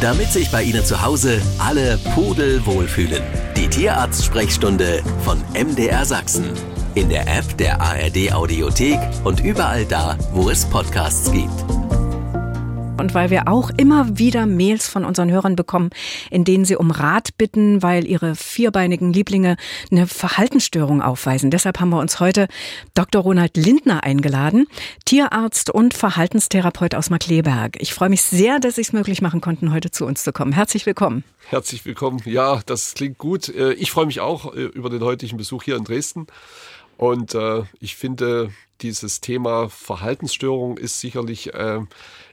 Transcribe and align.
damit 0.00 0.32
sich 0.32 0.50
bei 0.50 0.62
Ihnen 0.62 0.84
zu 0.84 1.02
Hause 1.02 1.40
alle 1.58 1.98
Pudel 2.14 2.64
wohlfühlen. 2.66 3.22
Die 3.56 3.68
Tierarzt-Sprechstunde 3.68 5.02
von 5.24 5.42
MDR 5.54 6.04
Sachsen. 6.04 6.52
In 6.94 7.08
der 7.08 7.22
App 7.22 7.56
der 7.58 7.80
ARD 7.80 8.32
Audiothek 8.32 8.98
und 9.24 9.40
überall 9.40 9.84
da, 9.84 10.16
wo 10.32 10.50
es 10.50 10.64
Podcasts 10.64 11.30
gibt 11.30 11.77
und 12.98 13.14
weil 13.14 13.30
wir 13.30 13.48
auch 13.48 13.70
immer 13.76 14.18
wieder 14.18 14.46
Mails 14.46 14.88
von 14.88 15.04
unseren 15.04 15.30
Hörern 15.30 15.56
bekommen, 15.56 15.90
in 16.30 16.44
denen 16.44 16.64
sie 16.64 16.76
um 16.76 16.90
Rat 16.90 17.36
bitten, 17.38 17.82
weil 17.82 18.06
ihre 18.06 18.34
vierbeinigen 18.34 19.12
Lieblinge 19.12 19.56
eine 19.90 20.06
Verhaltensstörung 20.06 21.00
aufweisen. 21.00 21.50
Deshalb 21.50 21.80
haben 21.80 21.90
wir 21.90 22.00
uns 22.00 22.20
heute 22.20 22.48
Dr. 22.94 23.22
Ronald 23.22 23.56
Lindner 23.56 24.02
eingeladen, 24.04 24.66
Tierarzt 25.04 25.70
und 25.70 25.94
Verhaltenstherapeut 25.94 26.94
aus 26.94 27.10
Markleberg. 27.10 27.76
Ich 27.80 27.94
freue 27.94 28.08
mich 28.08 28.22
sehr, 28.22 28.58
dass 28.58 28.74
Sie 28.74 28.82
es 28.82 28.92
möglich 28.92 29.22
machen 29.22 29.40
konnten, 29.40 29.72
heute 29.72 29.90
zu 29.90 30.04
uns 30.04 30.22
zu 30.22 30.32
kommen. 30.32 30.52
Herzlich 30.52 30.86
willkommen. 30.86 31.24
Herzlich 31.48 31.84
willkommen. 31.84 32.20
Ja, 32.24 32.60
das 32.66 32.94
klingt 32.94 33.18
gut. 33.18 33.48
Äh, 33.48 33.72
ich 33.74 33.90
freue 33.90 34.06
mich 34.06 34.20
auch 34.20 34.54
äh, 34.54 34.64
über 34.64 34.90
den 34.90 35.02
heutigen 35.02 35.36
Besuch 35.36 35.62
hier 35.62 35.76
in 35.76 35.84
Dresden. 35.84 36.26
Und 36.96 37.34
äh, 37.34 37.62
ich 37.80 37.94
finde, 37.94 38.50
dieses 38.80 39.20
Thema 39.20 39.68
Verhaltensstörung 39.68 40.78
ist 40.78 41.00
sicherlich 41.00 41.50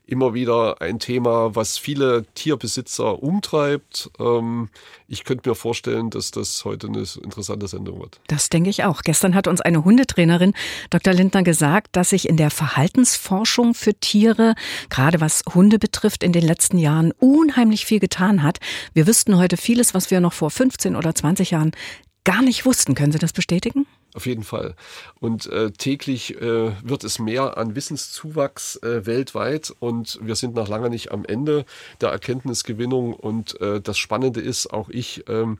immer 0.07 0.33
wieder 0.33 0.81
ein 0.81 0.99
Thema, 0.99 1.55
was 1.55 1.77
viele 1.77 2.25
Tierbesitzer 2.35 3.21
umtreibt. 3.21 4.09
Ähm, 4.19 4.69
ich 5.07 5.23
könnte 5.23 5.49
mir 5.49 5.55
vorstellen, 5.55 6.09
dass 6.09 6.31
das 6.31 6.63
heute 6.65 6.87
eine 6.87 7.05
interessante 7.23 7.67
Sendung 7.67 7.99
wird. 7.99 8.19
Das 8.27 8.49
denke 8.49 8.69
ich 8.69 8.83
auch. 8.83 9.01
Gestern 9.01 9.35
hat 9.35 9.47
uns 9.47 9.61
eine 9.61 9.83
Hundetrainerin, 9.83 10.53
Dr. 10.89 11.13
Lindner, 11.13 11.43
gesagt, 11.43 11.95
dass 11.95 12.09
sich 12.09 12.27
in 12.29 12.37
der 12.37 12.51
Verhaltensforschung 12.51 13.73
für 13.73 13.93
Tiere, 13.93 14.55
gerade 14.89 15.21
was 15.21 15.43
Hunde 15.53 15.79
betrifft, 15.79 16.23
in 16.23 16.31
den 16.31 16.43
letzten 16.43 16.77
Jahren 16.77 17.11
unheimlich 17.19 17.85
viel 17.85 17.99
getan 17.99 18.43
hat. 18.43 18.59
Wir 18.93 19.07
wüssten 19.07 19.37
heute 19.37 19.57
vieles, 19.57 19.93
was 19.93 20.11
wir 20.11 20.19
noch 20.19 20.33
vor 20.33 20.51
15 20.51 20.95
oder 20.95 21.13
20 21.13 21.51
Jahren 21.51 21.71
gar 22.23 22.41
nicht 22.41 22.65
wussten. 22.65 22.95
Können 22.95 23.11
Sie 23.11 23.19
das 23.19 23.33
bestätigen? 23.33 23.85
Auf 24.15 24.25
jeden 24.27 24.43
Fall. 24.43 24.75
Und 25.19 25.45
äh, 25.47 25.71
täglich 25.71 26.41
äh, 26.41 26.71
wird 26.81 27.03
es 27.03 27.19
mehr 27.19 27.57
an 27.57 27.75
Wissenszuwachs 27.75 28.77
äh, 28.77 29.05
weltweit 29.05 29.73
und 29.79 30.19
wir 30.21 30.35
sind 30.35 30.55
noch 30.55 30.69
lange 30.69 30.89
nicht 30.89 31.11
am 31.11 31.25
Ende 31.25 31.65
der 31.99 32.11
Erkenntnisgewinnung. 32.11 33.13
Und 33.13 33.59
äh, 33.59 33.81
das 33.81 33.97
Spannende 33.97 34.39
ist, 34.39 34.71
auch 34.71 34.87
ich 34.87 35.25
ähm, 35.27 35.57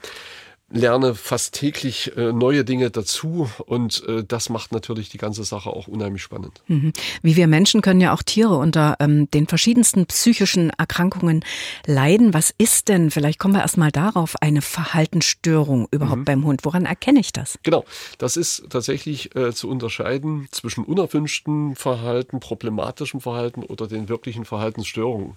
lerne 0.69 1.13
fast 1.13 1.53
täglich 1.53 2.17
äh, 2.17 2.33
neue 2.33 2.66
Dinge 2.66 2.89
dazu 2.89 3.49
und 3.66 4.03
äh, 4.08 4.23
das 4.23 4.49
macht 4.49 4.72
natürlich 4.72 5.09
die 5.09 5.19
ganze 5.19 5.44
Sache 5.44 5.69
auch 5.69 5.88
unheimlich 5.88 6.23
spannend. 6.23 6.63
Mhm. 6.67 6.91
Wie 7.22 7.35
wir 7.35 7.47
Menschen 7.47 7.81
können 7.81 8.02
ja 8.02 8.13
auch 8.13 8.23
Tiere 8.23 8.55
unter 8.55 8.95
ähm, 8.99 9.30
den 9.30 9.47
verschiedensten 9.47 10.07
psychischen 10.07 10.72
Erkrankungen 10.72 11.45
leiden. 11.85 12.33
Was 12.33 12.53
ist 12.57 12.89
denn, 12.89 13.11
vielleicht 13.11 13.38
kommen 13.38 13.53
wir 13.53 13.61
erstmal 13.61 13.91
darauf, 13.91 14.35
eine 14.41 14.63
Verhaltensstörung 14.63 15.88
überhaupt 15.91 16.22
mhm. 16.22 16.25
beim 16.25 16.45
Hund? 16.45 16.66
Woran 16.66 16.85
erkenne 16.85 17.19
ich 17.19 17.31
das? 17.31 17.59
Genau, 17.61 17.85
das 18.17 18.35
ist 18.35 18.66
tatsächlich 18.69 19.35
äh, 19.35 19.53
zu 19.53 19.69
unterscheiden 19.69 20.47
zwischen 20.52 20.83
unerwünschten 20.83 21.75
Verhalten, 21.75 22.39
problematischem 22.39 23.22
Verhalten 23.22 23.61
oder 23.63 23.88
den 23.88 24.09
wirklichen 24.09 24.45
Verhaltensstörungen. 24.45 25.35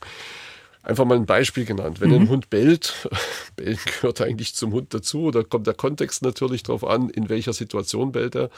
Einfach 0.83 1.05
mal 1.05 1.17
ein 1.17 1.27
Beispiel 1.27 1.65
genannt. 1.65 2.01
Wenn 2.01 2.11
mhm. 2.11 2.17
ein 2.17 2.29
Hund 2.29 2.51
bellt, 2.51 3.09
bellen 3.57 3.85
gehört 3.85 4.21
eigentlich 4.21 4.55
zum 4.55 4.73
Hund 4.73 4.95
dazu, 4.95 5.31
da 5.31 5.43
kommt 5.43 5.67
der 5.67 5.75
Kontext 5.75 6.23
natürlich 6.23 6.63
darauf 6.63 6.85
an, 6.85 7.11
in 7.11 7.29
welcher 7.29 7.53
Situation 7.53 8.13
bellt 8.13 8.37
er. 8.37 8.51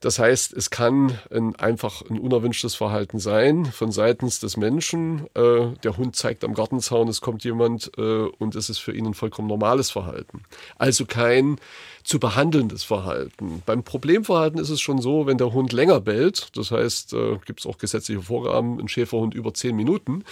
Das 0.00 0.18
heißt, 0.18 0.52
es 0.52 0.68
kann 0.68 1.18
ein, 1.30 1.56
einfach 1.56 2.02
ein 2.02 2.18
unerwünschtes 2.18 2.74
Verhalten 2.74 3.18
sein 3.18 3.64
von 3.64 3.90
seitens 3.92 4.40
des 4.40 4.56
Menschen. 4.56 5.26
Äh, 5.34 5.68
der 5.82 5.96
Hund 5.96 6.16
zeigt 6.16 6.44
am 6.44 6.52
Gartenzaun, 6.52 7.08
es 7.08 7.22
kommt 7.22 7.44
jemand 7.44 7.90
äh, 7.96 8.02
und 8.38 8.54
es 8.54 8.68
ist 8.68 8.80
für 8.80 8.92
ihn 8.92 9.06
ein 9.06 9.14
vollkommen 9.14 9.48
normales 9.48 9.90
Verhalten. 9.90 10.42
Also 10.76 11.06
kein 11.06 11.56
zu 12.04 12.20
behandelndes 12.20 12.84
Verhalten. 12.84 13.62
Beim 13.64 13.82
Problemverhalten 13.82 14.60
ist 14.60 14.68
es 14.68 14.80
schon 14.80 15.00
so, 15.00 15.26
wenn 15.26 15.38
der 15.38 15.52
Hund 15.52 15.72
länger 15.72 16.00
bellt, 16.00 16.48
das 16.54 16.70
heißt, 16.70 17.14
äh, 17.14 17.38
gibt 17.46 17.60
es 17.60 17.66
auch 17.66 17.78
gesetzliche 17.78 18.20
Vorgaben, 18.20 18.78
ein 18.78 18.88
Schäferhund 18.88 19.34
über 19.34 19.54
zehn 19.54 19.74
Minuten, 19.74 20.22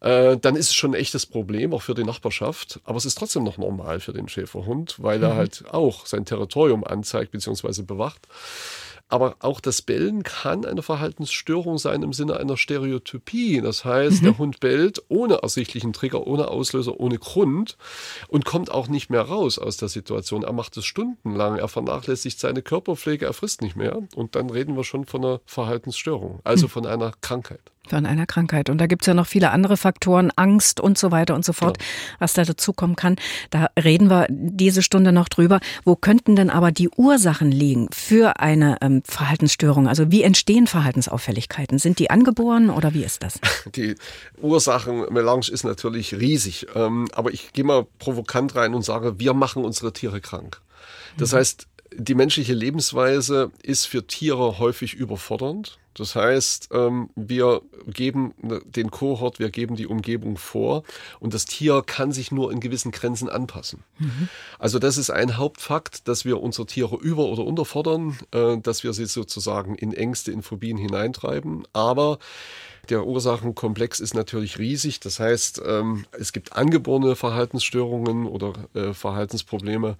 äh, 0.00 0.36
dann 0.36 0.54
ist 0.54 0.68
es 0.68 0.74
schon 0.74 0.92
ein 0.92 1.00
echtes 1.00 1.26
Problem, 1.26 1.74
auch 1.74 1.82
für 1.82 1.94
die 1.94 2.04
Nachbarschaft. 2.04 2.80
Aber 2.84 2.96
es 2.96 3.04
ist 3.04 3.18
trotzdem 3.18 3.42
noch 3.42 3.58
normal 3.58 3.98
für 3.98 4.12
den 4.12 4.28
Schäferhund, 4.28 4.96
weil 4.98 5.22
er 5.22 5.34
mhm. 5.34 5.38
halt 5.38 5.64
auch 5.72 6.06
sein 6.06 6.24
Territorium 6.24 6.84
anzeigt 6.84 7.32
bzw. 7.32 7.82
bewacht. 7.82 8.28
Aber 9.08 9.36
auch 9.40 9.60
das 9.60 9.80
Bellen 9.80 10.22
kann 10.22 10.64
eine 10.64 10.82
Verhaltensstörung 10.82 11.78
sein 11.78 12.02
im 12.02 12.12
Sinne 12.12 12.36
einer 12.36 12.56
Stereotypie. 12.56 13.60
Das 13.60 13.84
heißt, 13.84 14.20
mhm. 14.20 14.26
der 14.26 14.38
Hund 14.38 14.60
bellt 14.60 15.02
ohne 15.08 15.36
ersichtlichen 15.42 15.92
Trigger, 15.92 16.26
ohne 16.26 16.48
Auslöser, 16.48 17.00
ohne 17.00 17.18
Grund 17.18 17.78
und 18.28 18.44
kommt 18.44 18.70
auch 18.70 18.88
nicht 18.88 19.08
mehr 19.08 19.22
raus 19.22 19.58
aus 19.58 19.78
der 19.78 19.88
Situation. 19.88 20.44
Er 20.44 20.52
macht 20.52 20.76
es 20.76 20.84
stundenlang, 20.84 21.56
er 21.56 21.68
vernachlässigt 21.68 22.38
seine 22.38 22.62
Körperpflege, 22.62 23.24
er 23.24 23.32
frisst 23.32 23.62
nicht 23.62 23.76
mehr. 23.76 24.02
Und 24.14 24.34
dann 24.34 24.50
reden 24.50 24.76
wir 24.76 24.84
schon 24.84 25.06
von 25.06 25.24
einer 25.24 25.40
Verhaltensstörung, 25.46 26.40
also 26.44 26.66
mhm. 26.66 26.70
von 26.70 26.86
einer 26.86 27.12
Krankheit. 27.20 27.72
Von 27.88 28.06
einer 28.06 28.26
Krankheit. 28.26 28.70
Und 28.70 28.78
da 28.78 28.86
gibt 28.86 29.02
es 29.02 29.06
ja 29.06 29.14
noch 29.14 29.26
viele 29.26 29.50
andere 29.50 29.76
Faktoren, 29.76 30.30
Angst 30.36 30.80
und 30.80 30.98
so 30.98 31.10
weiter 31.10 31.34
und 31.34 31.44
so 31.44 31.52
fort, 31.52 31.78
ja. 31.78 31.84
was 32.18 32.34
da 32.34 32.44
dazukommen 32.44 32.96
kann. 32.96 33.16
Da 33.50 33.68
reden 33.82 34.10
wir 34.10 34.26
diese 34.28 34.82
Stunde 34.82 35.12
noch 35.12 35.28
drüber. 35.28 35.60
Wo 35.84 35.96
könnten 35.96 36.36
denn 36.36 36.50
aber 36.50 36.72
die 36.72 36.88
Ursachen 36.90 37.50
liegen 37.50 37.88
für 37.92 38.40
eine 38.40 38.76
ähm, 38.80 39.02
Verhaltensstörung? 39.04 39.88
Also 39.88 40.10
wie 40.10 40.22
entstehen 40.22 40.66
Verhaltensauffälligkeiten? 40.66 41.78
Sind 41.78 41.98
die 41.98 42.10
angeboren 42.10 42.70
oder 42.70 42.94
wie 42.94 43.04
ist 43.04 43.22
das? 43.22 43.40
Die 43.74 43.94
Ursachenmelange 44.40 45.48
ist 45.50 45.64
natürlich 45.64 46.14
riesig. 46.14 46.66
Ähm, 46.74 47.08
aber 47.12 47.32
ich 47.32 47.52
gehe 47.52 47.64
mal 47.64 47.86
provokant 47.98 48.54
rein 48.54 48.74
und 48.74 48.82
sage, 48.82 49.18
wir 49.18 49.34
machen 49.34 49.64
unsere 49.64 49.92
Tiere 49.92 50.20
krank. 50.20 50.60
Das 51.16 51.32
mhm. 51.32 51.36
heißt, 51.36 51.66
die 51.94 52.14
menschliche 52.14 52.54
Lebensweise 52.54 53.50
ist 53.62 53.86
für 53.86 54.06
Tiere 54.06 54.58
häufig 54.58 54.94
überfordernd. 54.94 55.78
Das 55.94 56.14
heißt, 56.14 56.68
ähm, 56.72 57.10
wir 57.16 57.62
geben 57.86 58.32
den 58.40 58.90
Kohort, 58.90 59.40
wir 59.40 59.50
geben 59.50 59.74
die 59.74 59.88
Umgebung 59.88 60.36
vor 60.36 60.84
und 61.18 61.34
das 61.34 61.44
Tier 61.44 61.82
kann 61.84 62.12
sich 62.12 62.30
nur 62.30 62.52
in 62.52 62.60
gewissen 62.60 62.92
Grenzen 62.92 63.28
anpassen. 63.28 63.82
Mhm. 63.98 64.28
Also 64.60 64.78
das 64.78 64.96
ist 64.96 65.10
ein 65.10 65.36
Hauptfakt, 65.36 66.06
dass 66.06 66.24
wir 66.24 66.40
unsere 66.40 66.66
Tiere 66.66 66.96
über- 66.96 67.26
oder 67.26 67.44
unterfordern, 67.44 68.16
äh, 68.32 68.58
dass 68.58 68.84
wir 68.84 68.92
sie 68.92 69.06
sozusagen 69.06 69.74
in 69.74 69.92
Ängste, 69.92 70.30
in 70.30 70.42
Phobien 70.42 70.76
hineintreiben. 70.76 71.66
Aber 71.72 72.18
der 72.90 73.06
Ursachenkomplex 73.06 74.00
ist 74.00 74.14
natürlich 74.14 74.58
riesig. 74.58 75.00
Das 75.00 75.20
heißt, 75.20 75.62
ähm, 75.64 76.06
es 76.12 76.32
gibt 76.32 76.54
angeborene 76.54 77.16
Verhaltensstörungen 77.16 78.26
oder 78.26 78.54
äh, 78.74 78.92
Verhaltensprobleme. 78.94 79.96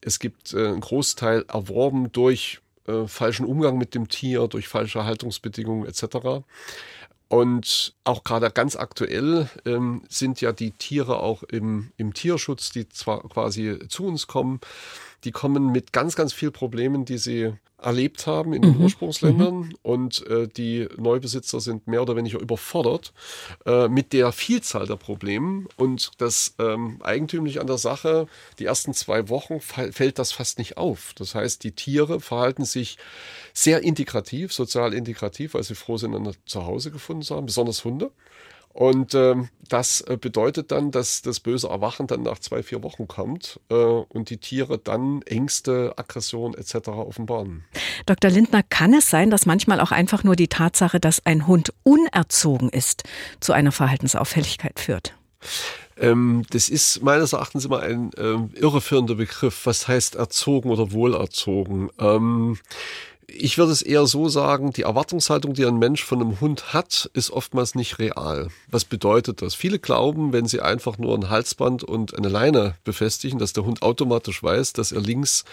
Es 0.00 0.18
gibt 0.18 0.52
äh, 0.52 0.68
einen 0.68 0.80
Großteil 0.80 1.44
erworben 1.48 2.12
durch 2.12 2.60
äh, 2.86 3.06
falschen 3.06 3.46
Umgang 3.46 3.78
mit 3.78 3.94
dem 3.94 4.08
Tier, 4.08 4.48
durch 4.48 4.68
falsche 4.68 5.04
Haltungsbedingungen 5.04 5.86
etc. 5.86 6.44
Und 7.28 7.94
auch 8.04 8.24
gerade 8.24 8.50
ganz 8.50 8.76
aktuell 8.76 9.48
ähm, 9.64 10.02
sind 10.08 10.40
ja 10.40 10.52
die 10.52 10.72
Tiere 10.72 11.20
auch 11.20 11.42
im, 11.44 11.92
im 11.96 12.12
Tierschutz, 12.12 12.70
die 12.70 12.88
zwar 12.88 13.26
quasi 13.28 13.78
zu 13.88 14.04
uns 14.04 14.26
kommen, 14.26 14.60
die 15.24 15.32
kommen 15.32 15.72
mit 15.72 15.92
ganz, 15.92 16.16
ganz 16.16 16.32
vielen 16.32 16.52
Problemen, 16.52 17.04
die 17.04 17.18
sie 17.18 17.52
erlebt 17.82 18.26
haben 18.26 18.52
in 18.52 18.62
den 18.62 18.76
mhm. 18.76 18.84
Ursprungsländern 18.84 19.54
mhm. 19.54 19.74
und 19.82 20.26
äh, 20.28 20.48
die 20.48 20.88
Neubesitzer 20.96 21.60
sind 21.60 21.86
mehr 21.86 22.02
oder 22.02 22.16
weniger 22.16 22.38
überfordert 22.38 23.12
äh, 23.66 23.88
mit 23.88 24.12
der 24.12 24.32
Vielzahl 24.32 24.86
der 24.86 24.96
Probleme 24.96 25.66
und 25.76 26.12
das 26.18 26.54
ähm, 26.58 27.00
eigentümlich 27.02 27.60
an 27.60 27.66
der 27.66 27.78
Sache, 27.78 28.26
die 28.58 28.64
ersten 28.64 28.94
zwei 28.94 29.28
Wochen 29.28 29.60
fällt 29.60 30.18
das 30.18 30.32
fast 30.32 30.58
nicht 30.58 30.76
auf. 30.76 31.12
Das 31.16 31.34
heißt, 31.34 31.64
die 31.64 31.72
Tiere 31.72 32.20
verhalten 32.20 32.64
sich 32.64 32.98
sehr 33.52 33.82
integrativ, 33.82 34.52
sozial 34.52 34.94
integrativ, 34.94 35.54
weil 35.54 35.64
sie 35.64 35.74
froh 35.74 35.96
sind, 35.96 36.14
ein 36.14 36.32
Zuhause 36.46 36.90
gefunden 36.90 37.22
zu 37.22 37.34
haben, 37.34 37.46
besonders 37.46 37.84
Hunde. 37.84 38.12
Und 38.72 39.14
ähm, 39.14 39.48
das 39.68 40.00
äh, 40.02 40.16
bedeutet 40.20 40.70
dann, 40.70 40.90
dass 40.90 41.22
das 41.22 41.40
böse 41.40 41.68
Erwachen 41.68 42.06
dann 42.06 42.22
nach 42.22 42.38
zwei, 42.38 42.62
vier 42.62 42.82
Wochen 42.82 43.08
kommt 43.08 43.60
äh, 43.70 43.74
und 43.74 44.30
die 44.30 44.38
Tiere 44.38 44.78
dann 44.78 45.22
Ängste, 45.22 45.94
Aggression 45.96 46.54
etc. 46.54 46.88
offenbaren. 46.88 47.64
Dr. 48.06 48.30
Lindner, 48.30 48.62
kann 48.62 48.94
es 48.94 49.10
sein, 49.10 49.30
dass 49.30 49.46
manchmal 49.46 49.80
auch 49.80 49.92
einfach 49.92 50.24
nur 50.24 50.36
die 50.36 50.48
Tatsache, 50.48 51.00
dass 51.00 51.24
ein 51.26 51.46
Hund 51.46 51.72
unerzogen 51.82 52.68
ist, 52.68 53.04
zu 53.40 53.52
einer 53.52 53.72
Verhaltensauffälligkeit 53.72 54.78
führt? 54.78 55.14
Ähm, 55.96 56.44
das 56.50 56.68
ist 56.68 57.02
meines 57.02 57.32
Erachtens 57.32 57.64
immer 57.64 57.80
ein 57.80 58.10
ähm, 58.16 58.50
irreführender 58.54 59.14
Begriff. 59.14 59.66
Was 59.66 59.88
heißt 59.88 60.14
erzogen 60.14 60.70
oder 60.70 60.92
wohlerzogen? 60.92 61.90
Ähm, 61.98 62.58
Ich 63.34 63.56
würde 63.56 63.72
es 63.72 63.82
eher 63.82 64.06
so 64.06 64.28
sagen, 64.28 64.72
die 64.72 64.82
Erwartungshaltung, 64.82 65.54
die 65.54 65.64
ein 65.64 65.78
Mensch 65.78 66.04
von 66.04 66.20
einem 66.20 66.40
Hund 66.40 66.74
hat, 66.74 67.10
ist 67.14 67.30
oftmals 67.30 67.74
nicht 67.74 67.98
real. 67.98 68.48
Was 68.70 68.84
bedeutet 68.84 69.40
das? 69.42 69.54
Viele 69.54 69.78
glauben, 69.78 70.32
wenn 70.32 70.46
sie 70.46 70.60
einfach 70.60 70.98
nur 70.98 71.14
ein 71.16 71.30
Halsband 71.30 71.82
und 71.82 72.16
eine 72.16 72.28
Leine 72.28 72.74
befestigen, 72.84 73.38
dass 73.38 73.52
der 73.52 73.64
Hund 73.64 73.82
automatisch 73.82 74.42
weiß, 74.42 74.74
dass 74.74 74.92
er 74.92 75.00
links 75.00 75.44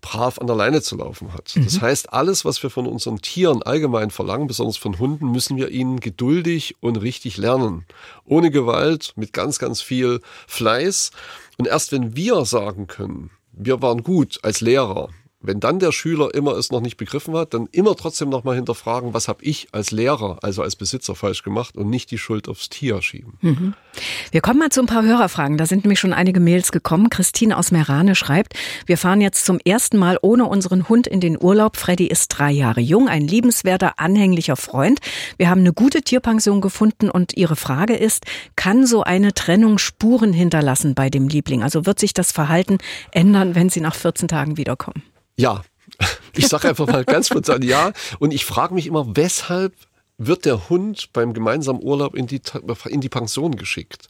brav 0.00 0.38
an 0.38 0.46
der 0.46 0.56
Leine 0.56 0.82
zu 0.82 0.96
laufen 0.96 1.34
hat. 1.34 1.54
Mhm. 1.56 1.64
Das 1.64 1.80
heißt, 1.80 2.12
alles, 2.12 2.44
was 2.44 2.62
wir 2.62 2.70
von 2.70 2.86
unseren 2.86 3.20
Tieren 3.20 3.62
allgemein 3.62 4.10
verlangen, 4.10 4.46
besonders 4.46 4.76
von 4.76 4.98
Hunden, 4.98 5.30
müssen 5.30 5.56
wir 5.56 5.70
ihnen 5.70 6.00
geduldig 6.00 6.76
und 6.80 6.96
richtig 6.96 7.36
lernen. 7.36 7.84
Ohne 8.24 8.50
Gewalt, 8.50 9.12
mit 9.16 9.32
ganz, 9.32 9.58
ganz 9.58 9.80
viel 9.80 10.20
Fleiß. 10.46 11.10
Und 11.58 11.66
erst 11.66 11.92
wenn 11.92 12.16
wir 12.16 12.44
sagen 12.44 12.86
können, 12.86 13.30
wir 13.52 13.82
waren 13.82 14.02
gut 14.02 14.38
als 14.42 14.60
Lehrer, 14.60 15.10
wenn 15.46 15.60
dann 15.60 15.78
der 15.78 15.92
Schüler 15.92 16.34
immer 16.34 16.56
es 16.56 16.70
noch 16.70 16.80
nicht 16.80 16.96
begriffen 16.96 17.34
hat, 17.36 17.54
dann 17.54 17.68
immer 17.72 17.94
trotzdem 17.96 18.28
nochmal 18.28 18.56
hinterfragen, 18.56 19.14
was 19.14 19.28
habe 19.28 19.44
ich 19.44 19.68
als 19.72 19.90
Lehrer, 19.90 20.38
also 20.42 20.62
als 20.62 20.76
Besitzer 20.76 21.14
falsch 21.14 21.42
gemacht 21.42 21.76
und 21.76 21.88
nicht 21.88 22.10
die 22.10 22.18
Schuld 22.18 22.48
aufs 22.48 22.68
Tier 22.68 23.00
schieben. 23.02 23.34
Mhm. 23.40 23.74
Wir 24.30 24.40
kommen 24.40 24.58
mal 24.58 24.70
zu 24.70 24.80
ein 24.80 24.86
paar 24.86 25.04
Hörerfragen. 25.04 25.56
Da 25.56 25.66
sind 25.66 25.84
nämlich 25.84 26.00
schon 26.00 26.12
einige 26.12 26.40
Mails 26.40 26.72
gekommen. 26.72 27.10
Christine 27.10 27.56
aus 27.56 27.70
Merane 27.70 28.14
schreibt, 28.14 28.54
wir 28.86 28.98
fahren 28.98 29.20
jetzt 29.20 29.46
zum 29.46 29.58
ersten 29.64 29.96
Mal 29.96 30.18
ohne 30.20 30.46
unseren 30.46 30.88
Hund 30.88 31.06
in 31.06 31.20
den 31.20 31.40
Urlaub. 31.40 31.76
Freddy 31.76 32.06
ist 32.06 32.28
drei 32.28 32.50
Jahre 32.50 32.80
jung, 32.80 33.08
ein 33.08 33.26
liebenswerter, 33.26 33.98
anhänglicher 33.98 34.56
Freund. 34.56 35.00
Wir 35.38 35.48
haben 35.48 35.60
eine 35.60 35.72
gute 35.72 36.02
Tierpension 36.02 36.60
gefunden 36.60 37.10
und 37.10 37.36
ihre 37.36 37.56
Frage 37.56 37.94
ist, 37.94 38.24
kann 38.56 38.86
so 38.86 39.02
eine 39.02 39.32
Trennung 39.32 39.78
Spuren 39.78 40.32
hinterlassen 40.32 40.94
bei 40.94 41.08
dem 41.08 41.28
Liebling? 41.28 41.62
Also 41.62 41.86
wird 41.86 41.98
sich 41.98 42.14
das 42.14 42.32
Verhalten 42.32 42.78
ändern, 43.12 43.54
wenn 43.54 43.68
sie 43.68 43.80
nach 43.80 43.94
14 43.94 44.28
Tagen 44.28 44.56
wiederkommen? 44.56 45.02
Ja, 45.36 45.62
ich 46.34 46.48
sage 46.48 46.68
einfach 46.68 46.86
mal 46.86 47.04
ganz 47.04 47.28
spontan 47.28 47.62
ja. 47.62 47.92
Und 48.18 48.32
ich 48.32 48.44
frage 48.44 48.74
mich 48.74 48.86
immer, 48.86 49.16
weshalb 49.16 49.74
wird 50.18 50.46
der 50.46 50.68
Hund 50.70 51.12
beim 51.12 51.34
gemeinsamen 51.34 51.82
Urlaub 51.82 52.14
in 52.14 52.26
die, 52.26 52.40
in 52.86 53.00
die 53.00 53.08
Pension 53.08 53.56
geschickt. 53.56 54.08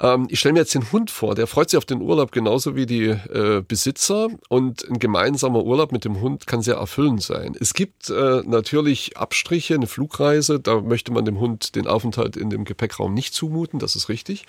Ähm, 0.00 0.26
ich 0.30 0.40
stelle 0.40 0.54
mir 0.54 0.60
jetzt 0.60 0.74
den 0.74 0.90
Hund 0.90 1.10
vor, 1.10 1.34
der 1.34 1.46
freut 1.46 1.70
sich 1.70 1.78
auf 1.78 1.84
den 1.84 2.00
Urlaub 2.00 2.32
genauso 2.32 2.74
wie 2.74 2.86
die 2.86 3.06
äh, 3.06 3.62
Besitzer 3.66 4.28
und 4.48 4.88
ein 4.88 4.98
gemeinsamer 4.98 5.62
Urlaub 5.62 5.92
mit 5.92 6.04
dem 6.04 6.20
Hund 6.20 6.46
kann 6.46 6.62
sehr 6.62 6.74
erfüllend 6.74 7.22
sein. 7.22 7.56
Es 7.58 7.74
gibt 7.74 8.10
äh, 8.10 8.42
natürlich 8.44 9.16
Abstriche, 9.16 9.74
eine 9.74 9.86
Flugreise, 9.86 10.58
da 10.58 10.80
möchte 10.80 11.12
man 11.12 11.24
dem 11.24 11.38
Hund 11.38 11.76
den 11.76 11.86
Aufenthalt 11.86 12.36
in 12.36 12.50
dem 12.50 12.64
Gepäckraum 12.64 13.14
nicht 13.14 13.32
zumuten, 13.32 13.78
das 13.78 13.94
ist 13.94 14.08
richtig. 14.08 14.44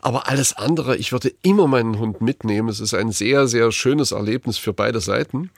Aber 0.00 0.28
alles 0.28 0.56
andere, 0.56 0.96
ich 0.96 1.12
würde 1.12 1.32
immer 1.42 1.66
meinen 1.66 1.98
Hund 1.98 2.20
mitnehmen. 2.20 2.68
Es 2.68 2.80
ist 2.80 2.94
ein 2.94 3.12
sehr, 3.12 3.48
sehr 3.48 3.70
schönes 3.72 4.12
Erlebnis 4.12 4.56
für 4.56 4.72
beide 4.72 5.00
Seiten. 5.00 5.50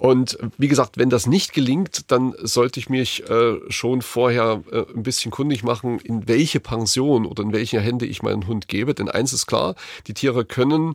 Und 0.00 0.38
wie 0.56 0.68
gesagt, 0.68 0.96
wenn 0.96 1.10
das 1.10 1.26
nicht 1.26 1.52
gelingt, 1.52 2.10
dann 2.10 2.32
sollte 2.38 2.80
ich 2.80 2.88
mich 2.88 3.28
äh, 3.28 3.58
schon 3.68 4.00
vorher 4.00 4.62
äh, 4.72 4.84
ein 4.96 5.02
bisschen 5.02 5.30
kundig 5.30 5.62
machen, 5.62 5.98
in 5.98 6.26
welche 6.26 6.58
Pension 6.58 7.26
oder 7.26 7.42
in 7.42 7.52
welche 7.52 7.82
Hände 7.82 8.06
ich 8.06 8.22
meinen 8.22 8.46
Hund 8.46 8.66
gebe. 8.66 8.94
Denn 8.94 9.10
eins 9.10 9.34
ist 9.34 9.44
klar, 9.44 9.74
die 10.06 10.14
Tiere 10.14 10.46
können 10.46 10.94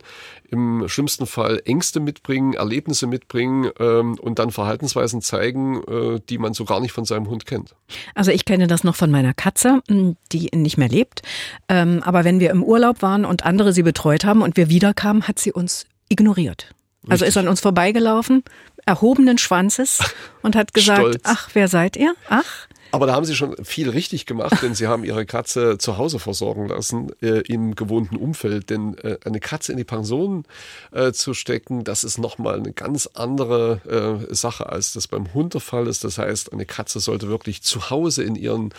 im 0.50 0.90
schlimmsten 0.90 1.28
Fall 1.28 1.62
Ängste 1.66 2.00
mitbringen, 2.00 2.56
Erlebnisse 2.56 3.06
mitbringen 3.06 3.70
ähm, 3.80 4.18
und 4.20 4.40
dann 4.40 4.50
Verhaltensweisen 4.50 5.22
zeigen, 5.22 5.84
äh, 5.84 6.20
die 6.28 6.40
man 6.40 6.56
so 6.56 6.66
gar 6.66 6.80
nicht 6.80 6.92
von 6.92 7.06
seinem 7.06 7.30
Hund 7.30 7.46
kennt. 7.46 7.76
Also 8.16 8.32
ich 8.32 8.44
kenne 8.44 8.66
das 8.66 8.84
noch 8.84 8.96
von 8.96 9.12
meiner 9.12 9.36
Katze, 9.36 9.84
die 10.32 10.50
nicht 10.56 10.80
mehr 10.80 10.90
lebt. 10.90 11.22
Ähm, 11.70 12.02
aber 12.02 12.24
wenn 12.24 12.40
wir 12.40 12.50
im 12.50 12.64
Urlaub 12.64 13.04
waren 13.04 13.24
und 13.24 13.46
andere 13.46 13.72
sie 13.72 13.84
betreut 13.84 14.26
haben 14.26 14.42
und 14.42 14.58
wir 14.58 14.68
wiederkamen, 14.70 15.28
hat 15.28 15.38
sie 15.38 15.52
uns 15.52 15.86
ignoriert. 16.10 16.74
Also 17.08 17.26
ist 17.26 17.38
an 17.38 17.48
uns 17.48 17.62
vorbeigelaufen, 17.62 18.44
erhobenen 18.86 19.38
Schwanzes 19.38 20.00
und 20.42 20.56
hat 20.56 20.74
gesagt, 20.74 21.00
Stolz. 21.00 21.22
ach, 21.24 21.50
wer 21.54 21.68
seid 21.68 21.96
ihr? 21.98 22.16
Ach, 22.30 22.68
aber 22.96 23.08
da 23.08 23.14
haben 23.14 23.26
sie 23.26 23.36
schon 23.36 23.58
viel 23.62 23.90
richtig 23.90 24.26
gemacht, 24.26 24.62
denn 24.62 24.74
sie 24.74 24.88
haben 24.88 25.04
ihre 25.04 25.26
Katze 25.26 25.78
zu 25.78 25.98
Hause 25.98 26.18
versorgen 26.18 26.70
lassen 26.70 27.12
äh, 27.22 27.42
im 27.42 27.76
gewohnten 27.76 28.16
Umfeld. 28.16 28.70
Denn 28.70 28.98
äh, 29.00 29.18
eine 29.26 29.42
Katze 29.42 29.74
in 29.74 29.78
die 29.78 29.84
Pension 29.84 30.46
äh, 30.94 31.12
zu 31.12 31.34
stecken, 31.34 31.84
das 31.84 32.06
ist 32.06 32.18
nochmal 32.20 32.56
eine 32.56 32.72
ganz 32.72 33.10
andere 33.14 34.28
äh, 34.30 34.34
Sache, 34.34 34.70
als 34.70 34.94
das 34.94 35.10
beim 35.10 35.34
Hund 35.34 35.56
der 35.56 35.62
Fall 35.62 35.88
ist. 35.88 36.06
Das 36.06 36.18
heißt, 36.18 36.54
eine 36.54 36.66
Katze 36.66 37.02
sollte 37.02 37.28
wirklich 37.28 37.64
zu 37.64 37.90
Hause 37.90 38.24
in 38.24 38.38
ihrem 38.38 38.70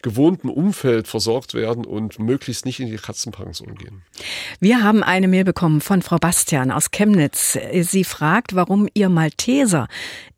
gewohnten 0.00 0.48
Umfeld 0.48 1.06
versorgt 1.06 1.52
werden 1.52 1.84
und 1.84 2.18
möglichst 2.18 2.64
nicht 2.64 2.80
in 2.80 2.90
die 2.90 2.96
Katzenpension 2.96 3.74
gehen. 3.74 4.00
Wir 4.58 4.82
haben 4.82 5.02
eine 5.02 5.28
Mail 5.28 5.44
bekommen 5.44 5.82
von 5.82 6.00
Frau 6.00 6.16
Bastian 6.16 6.70
aus 6.70 6.90
Chemnitz. 6.92 7.58
Sie 7.82 8.04
fragt, 8.04 8.54
warum 8.54 8.88
ihr 8.94 9.10
Malteser 9.10 9.86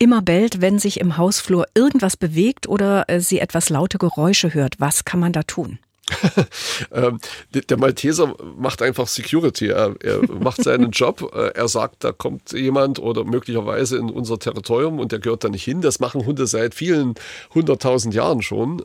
immer 0.00 0.22
bellt, 0.22 0.60
wenn 0.60 0.80
sich 0.80 0.98
im 0.98 1.16
Hausflur 1.16 1.66
irgendwas 1.74 2.16
bewegt 2.16 2.68
oder 2.68 3.08
äh, 3.08 3.20
sie 3.28 3.40
etwas 3.40 3.70
laute 3.70 3.98
Geräusche 3.98 4.54
hört. 4.54 4.74
Was 4.78 5.04
kann 5.04 5.20
man 5.20 5.32
da 5.32 5.42
tun? 5.42 5.78
Ähm, 6.90 7.18
der 7.52 7.76
Malteser 7.76 8.34
macht 8.56 8.80
einfach 8.82 9.08
Security. 9.08 9.68
Er, 9.68 9.94
er 10.02 10.22
macht 10.32 10.62
seinen 10.62 10.90
Job. 10.92 11.32
Äh, 11.34 11.48
er 11.48 11.68
sagt, 11.68 12.04
da 12.04 12.12
kommt 12.12 12.52
jemand 12.52 12.98
oder 12.98 13.24
möglicherweise 13.24 13.98
in 13.98 14.08
unser 14.08 14.38
Territorium 14.38 15.00
und 15.00 15.12
der 15.12 15.18
gehört 15.18 15.44
da 15.44 15.48
nicht 15.48 15.64
hin. 15.64 15.80
Das 15.80 16.00
machen 16.00 16.24
Hunde 16.24 16.46
seit 16.46 16.74
vielen 16.74 17.14
hunderttausend 17.54 18.14
Jahren 18.14 18.42
schon. 18.42 18.82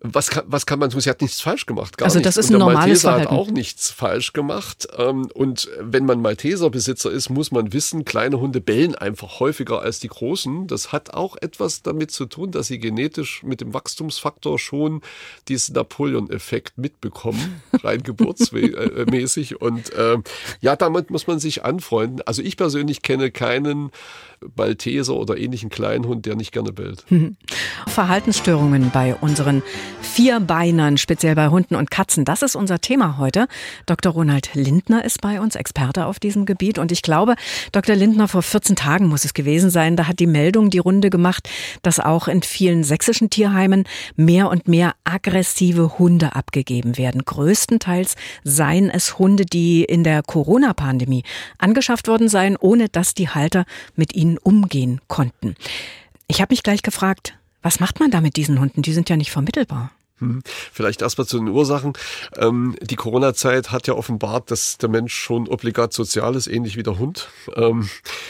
Was 0.00 0.30
kann, 0.30 0.44
was 0.46 0.64
kann 0.64 0.78
man 0.78 0.90
tun? 0.90 1.00
Sie 1.00 1.10
hat 1.10 1.20
nichts 1.20 1.40
falsch 1.40 1.66
gemacht. 1.66 1.98
Gar 1.98 2.06
also 2.06 2.20
das 2.20 2.36
nichts. 2.36 2.50
ist 2.50 2.54
ein 2.54 2.58
normales 2.60 2.78
Malteser 2.78 3.00
Verhalten. 3.08 3.30
hat 3.32 3.38
auch 3.38 3.50
nichts 3.50 3.90
falsch 3.90 4.32
gemacht. 4.32 4.86
Ähm, 4.96 5.28
und 5.34 5.68
wenn 5.80 6.06
man 6.06 6.22
Malteser-Besitzer 6.22 7.10
ist, 7.10 7.30
muss 7.30 7.50
man 7.50 7.72
wissen, 7.72 8.04
kleine 8.04 8.38
Hunde 8.38 8.60
bellen 8.60 8.94
einfach 8.94 9.40
häufiger 9.40 9.82
als 9.82 9.98
die 9.98 10.06
großen. 10.06 10.68
Das 10.68 10.92
hat 10.92 11.14
auch 11.14 11.36
etwas 11.40 11.82
damit 11.82 12.12
zu 12.12 12.26
tun, 12.26 12.52
dass 12.52 12.68
sie 12.68 12.78
genetisch 12.78 13.42
mit 13.42 13.60
dem 13.60 13.74
Wachstumsfaktor 13.74 14.60
schon 14.60 15.00
diesen 15.48 15.74
Napoleon-Effekt 15.74 16.78
mitbekommen, 16.78 17.60
rein 17.82 18.04
geburtsmäßig. 18.04 19.60
Und 19.60 19.92
äh, 19.94 20.18
ja, 20.60 20.76
damit 20.76 21.10
muss 21.10 21.26
man 21.26 21.40
sich 21.40 21.64
anfreunden. 21.64 22.22
Also 22.24 22.40
ich 22.42 22.56
persönlich 22.56 23.02
kenne 23.02 23.32
keinen 23.32 23.90
Malteser 24.56 25.14
oder 25.14 25.36
ähnlichen 25.36 25.70
Kleinhund, 25.70 26.24
der 26.24 26.36
nicht 26.36 26.52
gerne 26.52 26.72
bellt. 26.72 27.04
Verhaltensstörungen 27.88 28.90
bei 28.92 29.16
unseren 29.16 29.62
Vierbeinern, 30.00 30.96
speziell 30.96 31.34
bei 31.34 31.48
Hunden 31.48 31.74
und 31.74 31.90
Katzen, 31.90 32.24
das 32.24 32.42
ist 32.42 32.54
unser 32.54 32.80
Thema 32.80 33.18
heute. 33.18 33.48
Dr. 33.86 34.12
Ronald 34.12 34.54
Lindner 34.54 35.04
ist 35.04 35.20
bei 35.20 35.40
uns, 35.40 35.56
Experte 35.56 36.06
auf 36.06 36.20
diesem 36.20 36.46
Gebiet. 36.46 36.78
Und 36.78 36.92
ich 36.92 37.02
glaube, 37.02 37.34
Dr. 37.72 37.96
Lindner, 37.96 38.28
vor 38.28 38.42
14 38.42 38.76
Tagen 38.76 39.08
muss 39.08 39.24
es 39.24 39.34
gewesen 39.34 39.70
sein, 39.70 39.96
da 39.96 40.06
hat 40.06 40.20
die 40.20 40.26
Meldung 40.26 40.70
die 40.70 40.78
Runde 40.78 41.10
gemacht, 41.10 41.48
dass 41.82 41.98
auch 41.98 42.28
in 42.28 42.42
vielen 42.42 42.84
sächsischen 42.84 43.28
Tierheimen 43.28 43.84
mehr 44.14 44.50
und 44.50 44.68
mehr 44.68 44.94
aggressive 45.04 45.98
Hunde 45.98 46.36
abgegeben 46.36 46.96
werden. 46.96 47.24
Größtenteils 47.24 48.14
seien 48.44 48.88
es 48.88 49.18
Hunde, 49.18 49.46
die 49.46 49.84
in 49.84 50.04
der 50.04 50.22
Corona-Pandemie 50.22 51.24
angeschafft 51.58 52.06
worden 52.06 52.28
seien, 52.28 52.56
ohne 52.56 52.88
dass 52.88 53.14
die 53.14 53.28
Halter 53.28 53.64
mit 53.96 54.14
ihnen 54.14 54.28
ihnen 54.28 54.38
umgehen 54.38 55.00
konnten. 55.08 55.54
Ich 56.26 56.40
habe 56.40 56.52
mich 56.52 56.62
gleich 56.62 56.82
gefragt, 56.82 57.37
was 57.62 57.80
macht 57.80 58.00
man 58.00 58.10
da 58.10 58.20
mit 58.20 58.36
diesen 58.36 58.60
Hunden? 58.60 58.82
Die 58.82 58.92
sind 58.92 59.08
ja 59.08 59.16
nicht 59.16 59.30
vermittelbar. 59.30 59.90
Hm. 60.18 60.42
Vielleicht 60.72 61.02
erstmal 61.02 61.26
zu 61.26 61.38
den 61.38 61.48
Ursachen. 61.48 61.92
Ähm, 62.36 62.76
die 62.80 62.96
Corona-Zeit 62.96 63.70
hat 63.70 63.86
ja 63.86 63.94
offenbart, 63.94 64.50
dass 64.50 64.78
der 64.78 64.88
Mensch 64.88 65.14
schon 65.14 65.48
obligat 65.48 65.92
sozial 65.92 66.34
ist, 66.34 66.46
ähnlich 66.46 66.76
wie 66.76 66.82
der 66.82 66.98
Hund. 66.98 67.28
Ähm, 67.54 67.88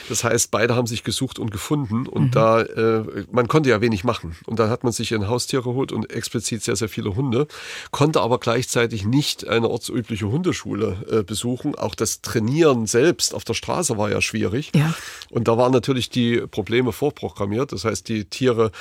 das 0.08 0.24
heißt, 0.24 0.50
beide 0.50 0.74
haben 0.74 0.86
sich 0.86 1.04
gesucht 1.04 1.38
und 1.38 1.50
gefunden 1.50 2.06
und 2.06 2.26
mhm. 2.26 2.30
da, 2.30 2.60
äh, 2.62 3.04
man 3.30 3.48
konnte 3.48 3.70
ja 3.70 3.80
wenig 3.80 4.04
machen. 4.04 4.36
Und 4.46 4.58
da 4.58 4.68
hat 4.68 4.84
man 4.84 4.92
sich 4.92 5.14
ein 5.14 5.28
Haustier 5.28 5.62
geholt 5.62 5.92
und 5.92 6.12
explizit 6.12 6.62
sehr, 6.62 6.76
sehr 6.76 6.88
viele 6.88 7.16
Hunde, 7.16 7.46
konnte 7.90 8.20
aber 8.20 8.38
gleichzeitig 8.38 9.04
nicht 9.04 9.46
eine 9.46 9.68
ortsübliche 9.68 10.28
Hundeschule 10.28 11.06
äh, 11.10 11.22
besuchen. 11.22 11.74
Auch 11.74 11.94
das 11.94 12.20
Trainieren 12.20 12.86
selbst 12.86 13.34
auf 13.34 13.44
der 13.44 13.54
Straße 13.54 13.96
war 13.96 14.10
ja 14.10 14.20
schwierig. 14.20 14.72
Ja. 14.74 14.94
Und 15.30 15.48
da 15.48 15.56
waren 15.56 15.72
natürlich 15.72 16.10
die 16.10 16.38
Probleme 16.46 16.92
vorprogrammiert. 16.92 17.72
Das 17.72 17.84
heißt, 17.84 18.08
die 18.08 18.24
Tiere 18.26 18.72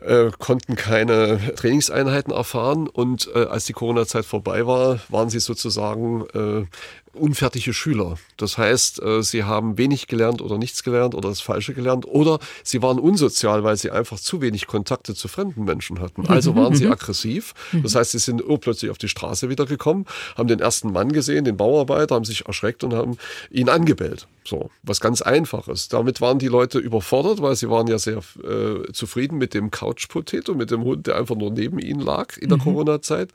äh, 0.00 0.30
konnten 0.38 0.76
keine 0.76 1.54
Trainingseinheiten 1.56 2.32
auf 2.32 2.45
erfahren. 2.46 2.88
Und 2.88 3.28
äh, 3.34 3.44
als 3.44 3.64
die 3.66 3.72
Corona-Zeit 3.72 4.24
vorbei 4.24 4.66
war, 4.66 5.00
waren 5.08 5.28
sie 5.28 5.40
sozusagen 5.40 6.24
äh, 6.32 6.66
unfertige 7.16 7.72
Schüler. 7.72 8.18
Das 8.36 8.58
heißt, 8.58 9.02
äh, 9.02 9.22
sie 9.22 9.44
haben 9.44 9.78
wenig 9.78 10.06
gelernt 10.06 10.42
oder 10.42 10.58
nichts 10.58 10.82
gelernt 10.82 11.14
oder 11.14 11.28
das 11.28 11.40
Falsche 11.40 11.74
gelernt 11.74 12.06
oder 12.06 12.38
sie 12.62 12.82
waren 12.82 12.98
unsozial, 12.98 13.64
weil 13.64 13.76
sie 13.76 13.90
einfach 13.90 14.18
zu 14.18 14.40
wenig 14.40 14.66
Kontakte 14.66 15.14
zu 15.14 15.28
fremden 15.28 15.64
Menschen 15.64 16.00
hatten. 16.00 16.26
Also 16.26 16.54
waren 16.54 16.74
sie 16.74 16.86
aggressiv. 16.90 17.54
Das 17.72 17.94
heißt, 17.94 18.12
sie 18.12 18.18
sind 18.18 18.44
urplötzlich 18.44 18.90
auf 18.90 18.98
die 18.98 19.08
Straße 19.08 19.48
wiedergekommen, 19.48 20.06
haben 20.36 20.48
den 20.48 20.60
ersten 20.60 20.92
Mann 20.92 21.12
gesehen, 21.12 21.44
den 21.44 21.56
Bauarbeiter, 21.56 22.14
haben 22.14 22.24
sich 22.24 22.46
erschreckt 22.46 22.84
und 22.84 22.94
haben 22.94 23.16
ihn 23.50 23.68
angebellt. 23.68 24.26
So, 24.46 24.70
was 24.84 25.00
ganz 25.00 25.22
einfaches. 25.22 25.88
Damit 25.88 26.20
waren 26.20 26.38
die 26.38 26.46
Leute 26.46 26.78
überfordert, 26.78 27.42
weil 27.42 27.56
sie 27.56 27.68
waren 27.68 27.88
ja 27.88 27.98
sehr 27.98 28.18
äh, 28.44 28.92
zufrieden 28.92 29.38
mit 29.38 29.54
dem 29.54 29.70
Couch 29.70 30.08
Potato, 30.08 30.54
mit 30.54 30.70
dem 30.70 30.84
Hund, 30.84 31.08
der 31.08 31.16
einfach 31.16 31.34
nur 31.34 31.50
neben 31.50 31.78
ihnen 31.78 32.00
lag 32.00 32.36
in 32.36 32.48
der 32.48 32.58
mhm. 32.58 32.62
Corona-Zeit. 32.62 33.30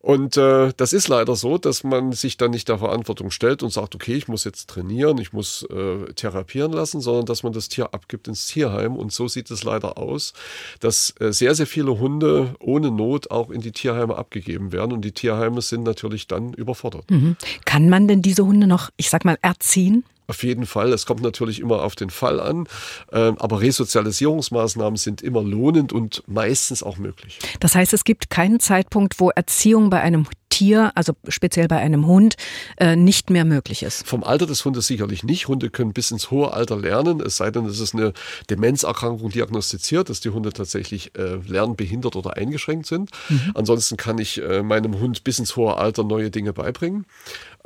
Und 0.00 0.36
äh, 0.36 0.72
das 0.76 0.92
ist 0.92 1.06
leider 1.06 1.36
so, 1.36 1.58
dass 1.58 1.84
man 1.84 2.10
sich 2.10 2.36
dann 2.36 2.50
nicht 2.50 2.68
der 2.68 2.80
Verantwortung 3.02 3.30
stellt 3.30 3.62
und 3.62 3.70
sagt, 3.70 3.94
okay, 3.94 4.14
ich 4.14 4.28
muss 4.28 4.44
jetzt 4.44 4.68
trainieren, 4.70 5.18
ich 5.18 5.32
muss 5.32 5.64
äh, 5.64 6.12
therapieren 6.14 6.72
lassen, 6.72 7.00
sondern 7.00 7.26
dass 7.26 7.42
man 7.42 7.52
das 7.52 7.68
Tier 7.68 7.92
abgibt 7.92 8.28
ins 8.28 8.46
Tierheim. 8.46 8.96
Und 8.96 9.12
so 9.12 9.28
sieht 9.28 9.50
es 9.50 9.64
leider 9.64 9.98
aus, 9.98 10.32
dass 10.80 11.14
äh, 11.20 11.32
sehr, 11.32 11.54
sehr 11.54 11.66
viele 11.66 11.98
Hunde 11.98 12.54
ohne 12.58 12.90
Not 12.90 13.30
auch 13.30 13.50
in 13.50 13.60
die 13.60 13.72
Tierheime 13.72 14.16
abgegeben 14.16 14.72
werden. 14.72 14.92
Und 14.92 15.02
die 15.02 15.12
Tierheime 15.12 15.60
sind 15.62 15.82
natürlich 15.82 16.26
dann 16.26 16.52
überfordert. 16.54 17.10
Mhm. 17.10 17.36
Kann 17.64 17.88
man 17.88 18.08
denn 18.08 18.22
diese 18.22 18.44
Hunde 18.46 18.66
noch, 18.66 18.90
ich 18.96 19.10
sag 19.10 19.24
mal, 19.24 19.38
erziehen? 19.42 20.04
Auf 20.28 20.44
jeden 20.44 20.66
Fall. 20.66 20.92
Es 20.92 21.04
kommt 21.04 21.20
natürlich 21.22 21.60
immer 21.60 21.82
auf 21.82 21.94
den 21.94 22.08
Fall 22.08 22.40
an. 22.40 22.66
Ähm, 23.12 23.36
aber 23.38 23.60
Resozialisierungsmaßnahmen 23.60 24.96
sind 24.96 25.20
immer 25.20 25.42
lohnend 25.42 25.92
und 25.92 26.22
meistens 26.26 26.82
auch 26.82 26.96
möglich. 26.96 27.38
Das 27.60 27.74
heißt, 27.74 27.92
es 27.92 28.04
gibt 28.04 28.30
keinen 28.30 28.60
Zeitpunkt, 28.60 29.18
wo 29.18 29.30
Erziehung 29.30 29.90
bei 29.90 30.00
einem 30.00 30.26
Tier, 30.52 30.92
also 30.94 31.14
speziell 31.28 31.66
bei 31.66 31.78
einem 31.78 32.06
Hund, 32.06 32.36
äh, 32.76 32.94
nicht 32.94 33.30
mehr 33.30 33.46
möglich 33.46 33.82
ist. 33.82 34.06
Vom 34.06 34.22
Alter 34.22 34.44
des 34.44 34.62
Hundes 34.66 34.86
sicherlich 34.86 35.24
nicht. 35.24 35.48
Hunde 35.48 35.70
können 35.70 35.94
bis 35.94 36.10
ins 36.10 36.30
hohe 36.30 36.52
Alter 36.52 36.76
lernen, 36.78 37.22
es 37.22 37.38
sei 37.38 37.50
denn, 37.50 37.64
es 37.64 37.80
ist 37.80 37.94
eine 37.94 38.12
Demenzerkrankung 38.50 39.30
diagnostiziert, 39.30 40.10
dass 40.10 40.20
die 40.20 40.28
Hunde 40.28 40.52
tatsächlich 40.52 41.16
äh, 41.16 41.36
lernbehindert 41.36 42.16
oder 42.16 42.36
eingeschränkt 42.36 42.84
sind. 42.84 43.10
Mhm. 43.30 43.52
Ansonsten 43.54 43.96
kann 43.96 44.18
ich 44.18 44.42
äh, 44.42 44.62
meinem 44.62 45.00
Hund 45.00 45.24
bis 45.24 45.38
ins 45.38 45.56
hohe 45.56 45.78
Alter 45.78 46.04
neue 46.04 46.30
Dinge 46.30 46.52
beibringen. 46.52 47.06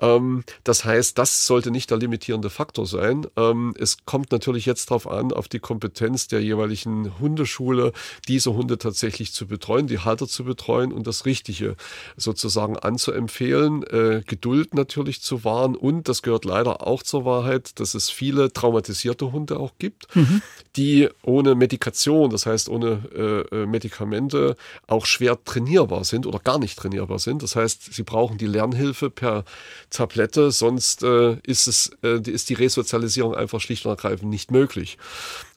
Ähm, 0.01 0.45
das 0.65 0.85
heißt, 0.85 1.19
das 1.19 1.47
sollte 1.47 1.71
nicht 1.71 1.91
der 1.91 1.99
limitierende 1.99 2.51
Faktor 2.51 2.87
sein. 2.87 3.27
Ähm, 3.37 3.75
es 3.79 3.99
kommt 4.05 4.33
natürlich 4.33 4.67
jetzt 4.67 4.91
darauf 4.91 5.09
an, 5.09 5.33
auf 5.33 5.49
die 5.49 5.59
Kompetenz 5.59 6.29
der 6.29 6.43
jeweiligen 6.43 7.19
Hundeschule, 7.19 7.93
diese 8.29 8.55
Hunde 8.55 8.79
tatsächlich 8.79 9.33
zu 9.33 9.47
betreuen, 9.47 9.87
die 9.87 9.99
Halter 9.99 10.29
zu 10.29 10.45
betreuen 10.45 10.93
und 10.93 11.07
das 11.07 11.25
Richtige 11.25 11.77
sozusagen 12.17 12.76
anzuempfehlen. 12.85 13.83
Äh, 13.85 14.23
Geduld 14.27 14.75
natürlich 14.75 15.23
zu 15.23 15.45
wahren 15.45 15.77
und 15.77 16.09
das 16.09 16.23
gehört 16.23 16.45
leider 16.45 16.87
auch 16.87 17.03
zur 17.03 17.25
Wahrheit, 17.25 17.79
dass 17.81 17.95
es 17.95 18.11
viele 18.11 18.53
traumatisierte 18.53 19.33
Hunde 19.33 19.59
auch 19.59 19.73
gibt, 19.79 20.15
mhm. 20.15 20.43
die 20.77 21.09
ohne 21.23 21.55
Medikation, 21.55 22.31
das 22.31 22.47
heißt 22.47 22.69
ohne 22.69 23.03
äh, 23.15 23.57
äh, 23.63 23.67
Medikamente, 23.67 24.57
auch 24.87 25.07
schwer 25.07 25.43
trainierbar 25.45 26.05
sind 26.05 26.27
oder 26.27 26.39
gar 26.39 26.59
nicht 26.59 26.79
trainierbar 26.79 27.19
sind. 27.19 27.43
Das 27.43 27.57
heißt, 27.57 27.95
sie 27.95 28.03
brauchen 28.03 28.39
die 28.39 28.47
Lernhilfe 28.47 29.11
per 29.11 29.45
Tablette, 29.91 30.51
sonst 30.51 31.03
äh, 31.03 31.37
ist, 31.43 31.67
es, 31.67 31.91
äh, 32.03 32.21
ist 32.31 32.49
die 32.49 32.55
Resozialisierung 32.55 33.35
einfach 33.35 33.61
schlicht 33.61 33.87
und 33.87 33.91
ergreifend 33.91 34.31
nicht 34.31 34.51
möglich. 34.51 34.99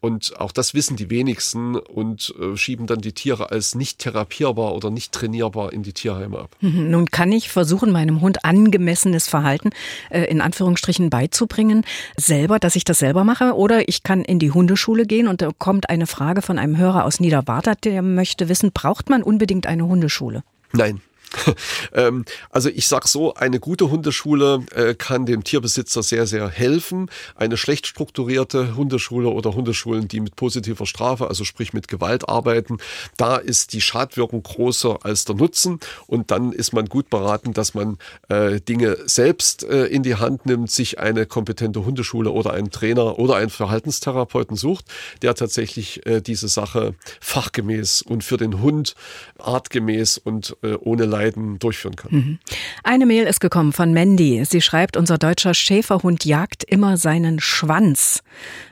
Und 0.02 0.40
auch 0.40 0.52
das 0.54 0.74
wissen 0.74 0.96
die 0.96 1.10
wenigsten 1.10 1.76
und 1.76 2.34
äh, 2.40 2.56
schieben 2.56 2.88
dann 2.88 3.00
die 3.02 3.12
Tiere 3.12 3.52
als 3.52 3.76
nicht 3.76 4.00
therapierbar 4.00 4.74
oder 4.74 4.90
nicht 4.92 5.12
trainierbar 5.12 5.74
in 5.74 5.84
die 5.84 5.92
Tierheime 5.92 6.40
ab. 6.40 6.56
Mhm. 6.62 6.90
Nun 6.90 7.06
kann 7.08 7.32
ich 7.34 7.50
versuchen, 7.50 7.92
meinem 7.92 8.22
Hund 8.22 8.46
angemessenes 8.46 9.28
Verhalten 9.28 9.72
äh, 10.10 10.24
in 10.24 10.40
Anführungsstrichen 10.40 11.10
beizubringen, 11.10 11.84
selber, 12.16 12.60
dass 12.60 12.78
ich 12.78 12.86
das 12.86 13.00
selber 13.00 13.26
mache. 13.26 13.56
Oder 13.56 13.90
ich 13.90 14.04
kann 14.04 14.24
in 14.24 14.40
die 14.40 14.52
Hundeschule 14.52 15.06
gehen 15.06 15.28
und 15.28 15.42
da 15.42 15.50
kommt 15.58 15.90
eine 15.90 16.08
Frage 16.08 16.42
von 16.42 16.60
einem 16.60 16.78
Hörer 16.78 17.04
aus 17.04 17.20
Niederwartat, 17.20 17.84
der 17.84 18.02
möchte 18.02 18.48
wissen, 18.48 18.72
braucht 18.72 19.10
man 19.10 19.22
unbedingt 19.22 19.68
eine 19.68 19.86
Hundeschule? 19.86 20.44
Nein, 20.72 21.02
ähm, 21.94 22.26
also 22.50 22.70
ich 22.70 22.88
sag 22.88 23.08
so, 23.08 23.34
eine 23.34 23.60
gute 23.60 23.90
Hundeschule 23.90 24.66
äh, 24.74 24.96
kann 24.96 25.26
dem 25.26 25.44
Tierbesitzer 25.44 26.04
sehr, 26.04 26.28
sehr 26.28 26.50
helfen. 26.50 27.10
Eine 27.36 27.58
schlecht 27.58 27.88
strukturierte 27.88 28.76
Hundeschule 28.76 29.30
oder 29.30 29.54
Hundeschulen, 29.54 30.08
die 30.08 30.20
mit 30.20 30.36
positiver 30.36 30.86
Strafe, 30.86 31.28
also 31.28 31.44
sprich 31.44 31.74
mit 31.74 31.88
Gewalt 31.88 32.28
arbeiten, 32.28 32.78
da 33.18 33.38
ist 33.38 33.74
die 33.74 33.82
Schadwirkung 33.82 34.44
größer 34.44 35.00
als 35.04 35.26
der 35.26 35.36
Nutzen 35.36 35.80
und 36.08 36.32
dann 36.32 36.52
ist 36.52 36.74
man 36.74 36.86
gut 36.86 37.10
beraten, 37.10 37.54
dass 37.54 37.74
man 37.74 37.98
äh, 38.30 38.60
Dinge 38.62 38.98
selbst 39.06 39.64
äh, 39.64 39.86
in 39.86 40.04
die 40.04 40.16
Hand 40.16 40.46
nimmt, 40.46 40.72
sich 40.72 41.00
eine 41.00 41.26
kompetente 41.26 41.86
Hundeschule 41.86 42.32
oder 42.32 42.54
einen 42.54 42.72
Trainer 42.72 43.20
oder 43.20 43.36
einen 43.36 43.50
Verhaltenstherapeuten 43.50 44.56
sucht, 44.56 44.86
der 45.22 45.36
tatsächlich 45.36 46.06
äh, 46.06 46.22
diese 46.22 46.48
Sache 46.48 46.96
fachgemäß 47.22 48.02
und 48.02 48.24
für 48.24 48.38
den 48.38 48.62
Hund 48.62 48.96
artgemäß 49.38 50.18
und 50.18 50.58
äh, 50.64 50.76
ohne 50.76 51.06
Leid 51.06 51.19
Leiden 51.20 51.60
durchführen 51.60 51.96
kann. 51.96 52.12
Mhm. 52.12 52.40
Eine 52.84 53.06
Mail 53.06 53.26
ist 53.26 53.40
gekommen 53.40 53.74
von 53.74 53.94
Mandy. 53.94 54.44
Sie 54.46 54.62
schreibt, 54.62 54.96
unser 54.98 55.18
deutscher 55.18 55.54
Schäferhund 55.54 56.26
jagt 56.26 56.64
immer 56.64 56.98
seinen 56.98 57.40
Schwanz. 57.40 58.24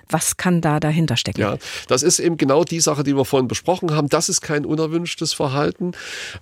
Was 0.10 0.38
kann 0.38 0.62
da 0.62 0.80
dahinter 0.80 1.18
stecken? 1.18 1.42
Ja, 1.42 1.58
das 1.88 2.04
ist 2.04 2.20
eben 2.20 2.38
genau 2.38 2.64
die 2.64 2.80
Sache, 2.80 3.04
die 3.04 3.16
wir 3.16 3.26
vorhin 3.26 3.48
besprochen 3.48 3.94
haben. 3.94 4.10
Das 4.10 4.30
ist 4.30 4.42
kein 4.42 4.66
unerwünschtes 4.66 5.34
Verhalten. 5.34 5.92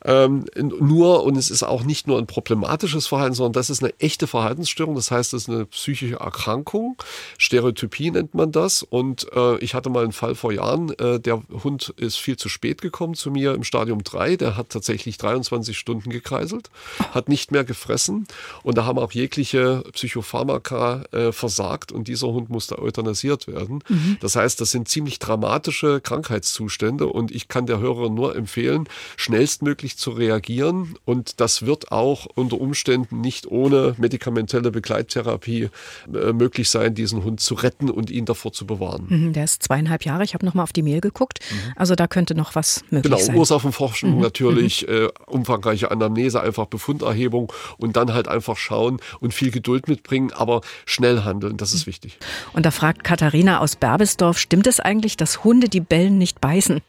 Ähm, 0.03 0.45
nur, 0.55 1.23
und 1.23 1.35
es 1.37 1.49
ist 1.49 1.63
auch 1.63 1.83
nicht 1.83 2.07
nur 2.07 2.19
ein 2.19 2.27
problematisches 2.27 3.07
Verhalten, 3.07 3.33
sondern 3.33 3.53
das 3.53 3.69
ist 3.69 3.83
eine 3.83 3.93
echte 3.99 4.27
Verhaltensstörung. 4.27 4.95
Das 4.95 5.11
heißt, 5.11 5.33
es 5.33 5.43
ist 5.43 5.49
eine 5.49 5.65
psychische 5.65 6.15
Erkrankung. 6.15 6.97
Stereotypie 7.37 8.11
nennt 8.11 8.35
man 8.35 8.51
das. 8.51 8.83
Und 8.83 9.27
äh, 9.33 9.57
ich 9.57 9.73
hatte 9.73 9.89
mal 9.89 10.03
einen 10.03 10.13
Fall 10.13 10.35
vor 10.35 10.51
Jahren. 10.53 10.91
Äh, 10.99 11.19
der 11.19 11.41
Hund 11.63 11.93
ist 11.97 12.17
viel 12.17 12.37
zu 12.37 12.49
spät 12.49 12.81
gekommen 12.81 13.15
zu 13.15 13.31
mir 13.31 13.53
im 13.53 13.63
Stadium 13.63 14.03
3. 14.03 14.35
Der 14.35 14.57
hat 14.57 14.69
tatsächlich 14.69 15.17
23 15.17 15.77
Stunden 15.77 16.09
gekreiselt, 16.09 16.69
hat 17.13 17.29
nicht 17.29 17.51
mehr 17.51 17.63
gefressen. 17.63 18.27
Und 18.63 18.77
da 18.77 18.85
haben 18.85 18.99
auch 18.99 19.11
jegliche 19.11 19.83
Psychopharmaka 19.93 21.03
äh, 21.11 21.31
versagt. 21.31 21.91
Und 21.91 22.07
dieser 22.07 22.27
Hund 22.27 22.49
musste 22.49 22.79
euthanasiert 22.79 23.47
werden 23.47 23.54
werden. 23.55 23.79
Mhm. 23.87 24.17
Das 24.19 24.35
heißt, 24.35 24.61
das 24.61 24.71
sind 24.71 24.87
ziemlich 24.87 25.17
dramatische 25.19 26.01
Krankheitszustände 26.01 27.07
und 27.07 27.31
ich 27.31 27.47
kann 27.47 27.65
der 27.65 27.79
Hörerin 27.79 28.13
nur 28.13 28.35
empfehlen, 28.35 28.87
schnellstmöglich 29.17 29.97
zu 29.97 30.11
reagieren 30.11 30.95
und 31.05 31.39
das 31.39 31.65
wird 31.65 31.91
auch 31.91 32.27
unter 32.35 32.59
Umständen 32.59 33.21
nicht 33.21 33.47
ohne 33.47 33.95
medikamentelle 33.97 34.71
Begleittherapie 34.71 35.69
äh, 36.13 36.33
möglich 36.33 36.69
sein, 36.69 36.93
diesen 36.93 37.23
Hund 37.23 37.39
zu 37.39 37.55
retten 37.55 37.89
und 37.89 38.09
ihn 38.09 38.25
davor 38.25 38.51
zu 38.51 38.65
bewahren. 38.67 39.05
Mhm, 39.09 39.33
der 39.33 39.45
ist 39.45 39.63
zweieinhalb 39.63 40.05
Jahre. 40.05 40.23
Ich 40.23 40.33
habe 40.33 40.45
nochmal 40.45 40.63
auf 40.63 40.73
die 40.73 40.83
Mail 40.83 41.01
geguckt. 41.01 41.39
Mhm. 41.49 41.73
Also 41.75 41.95
da 41.95 42.07
könnte 42.07 42.35
noch 42.35 42.55
was 42.55 42.83
möglich 42.89 43.03
genau, 43.03 43.17
sein. 43.17 43.27
Genau, 43.27 43.39
Ursachenforschung 43.39 44.15
mhm. 44.15 44.21
natürlich, 44.21 44.85
mhm. 44.87 44.93
äh, 44.93 45.07
umfangreiche 45.27 45.91
Anamnese, 45.91 46.41
einfach 46.41 46.65
Befunderhebung 46.65 47.51
und 47.77 47.95
dann 47.95 48.13
halt 48.13 48.27
einfach 48.27 48.57
schauen 48.57 48.99
und 49.19 49.33
viel 49.33 49.51
Geduld 49.51 49.87
mitbringen, 49.87 50.31
aber 50.33 50.61
schnell 50.85 51.23
handeln, 51.23 51.57
das 51.57 51.73
ist 51.73 51.87
wichtig. 51.87 52.17
Und 52.53 52.65
da 52.65 52.71
fragt 52.71 53.03
Katharina, 53.03 53.44
Katharina 53.45 53.61
aus 53.61 53.75
Berbesdorf, 53.75 54.39
stimmt 54.39 54.65
es 54.65 54.79
eigentlich, 54.79 55.17
dass 55.17 55.43
Hunde, 55.43 55.69
die 55.69 55.79
bellen, 55.79 56.17
nicht 56.17 56.41
beißen? 56.41 56.81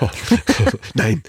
Nein, 0.94 1.22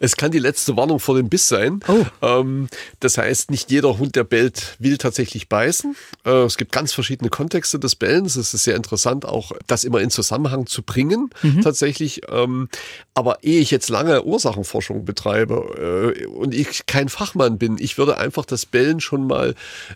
es 0.00 0.16
kann 0.16 0.30
die 0.30 0.38
letzte 0.38 0.76
Warnung 0.76 1.00
vor 1.00 1.16
dem 1.16 1.28
Biss 1.28 1.48
sein. 1.48 1.80
Oh. 1.88 2.04
Ähm, 2.22 2.68
das 3.00 3.18
heißt, 3.18 3.50
nicht 3.50 3.70
jeder 3.70 3.98
Hund, 3.98 4.16
der 4.16 4.24
bellt, 4.24 4.76
will 4.78 4.98
tatsächlich 4.98 5.48
beißen. 5.48 5.96
Äh, 6.24 6.30
es 6.44 6.56
gibt 6.56 6.72
ganz 6.72 6.92
verschiedene 6.92 7.30
Kontexte 7.30 7.78
des 7.78 7.96
Bellens. 7.96 8.36
Es 8.36 8.54
ist 8.54 8.64
sehr 8.64 8.76
interessant, 8.76 9.24
auch 9.24 9.52
das 9.66 9.84
immer 9.84 10.00
in 10.00 10.10
Zusammenhang 10.10 10.66
zu 10.66 10.82
bringen, 10.82 11.30
mhm. 11.42 11.62
tatsächlich. 11.62 12.22
Ähm, 12.28 12.68
aber 13.14 13.42
ehe 13.42 13.60
ich 13.60 13.70
jetzt 13.70 13.88
lange 13.88 14.24
Ursachenforschung 14.24 15.04
betreibe 15.04 16.14
äh, 16.18 16.26
und 16.26 16.54
ich 16.54 16.86
kein 16.86 17.08
Fachmann 17.08 17.58
bin, 17.58 17.76
ich 17.78 17.98
würde 17.98 18.16
einfach 18.16 18.44
das 18.44 18.66
Bellen 18.66 19.00
schon 19.00 19.26
mal 19.26 19.54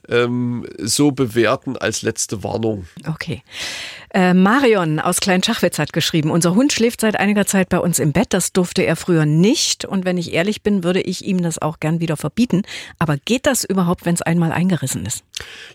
ähm, 0.09 0.67
so 0.79 1.13
bewerten 1.13 1.77
als 1.77 2.03
letzte 2.03 2.43
Warnung. 2.43 2.87
Okay. 3.09 3.43
Äh, 4.15 4.33
Marion 4.33 5.01
aus 5.01 5.21
Kleinschachwitz 5.21 5.81
hat 5.81 5.93
geschrieben, 5.93 6.31
unser 6.31 6.55
Hund 6.55 6.73
schläft 6.73 7.01
seit 7.01 7.17
einiger 7.19 7.47
Zeit 7.47 7.64
bei 7.69 7.79
uns 7.79 7.99
im 7.99 8.13
Bett. 8.13 8.29
Das 8.31 8.53
durfte 8.53 8.85
er 8.85 8.97
früher 8.97 9.27
nicht. 9.27 9.85
Und 9.85 10.05
wenn 10.05 10.19
ich 10.19 10.33
ehrlich 10.33 10.63
bin, 10.63 10.85
würde 10.85 11.01
ich 11.01 11.25
ihm 11.25 11.43
das 11.43 11.61
auch 11.61 11.81
gern 11.81 12.01
wieder 12.01 12.17
verbieten. 12.17 12.63
Aber 12.99 13.17
geht 13.17 13.47
das 13.47 13.65
überhaupt, 13.65 14.05
wenn 14.05 14.15
es 14.15 14.23
einmal 14.23 14.53
eingerissen 14.53 15.05
ist? 15.07 15.25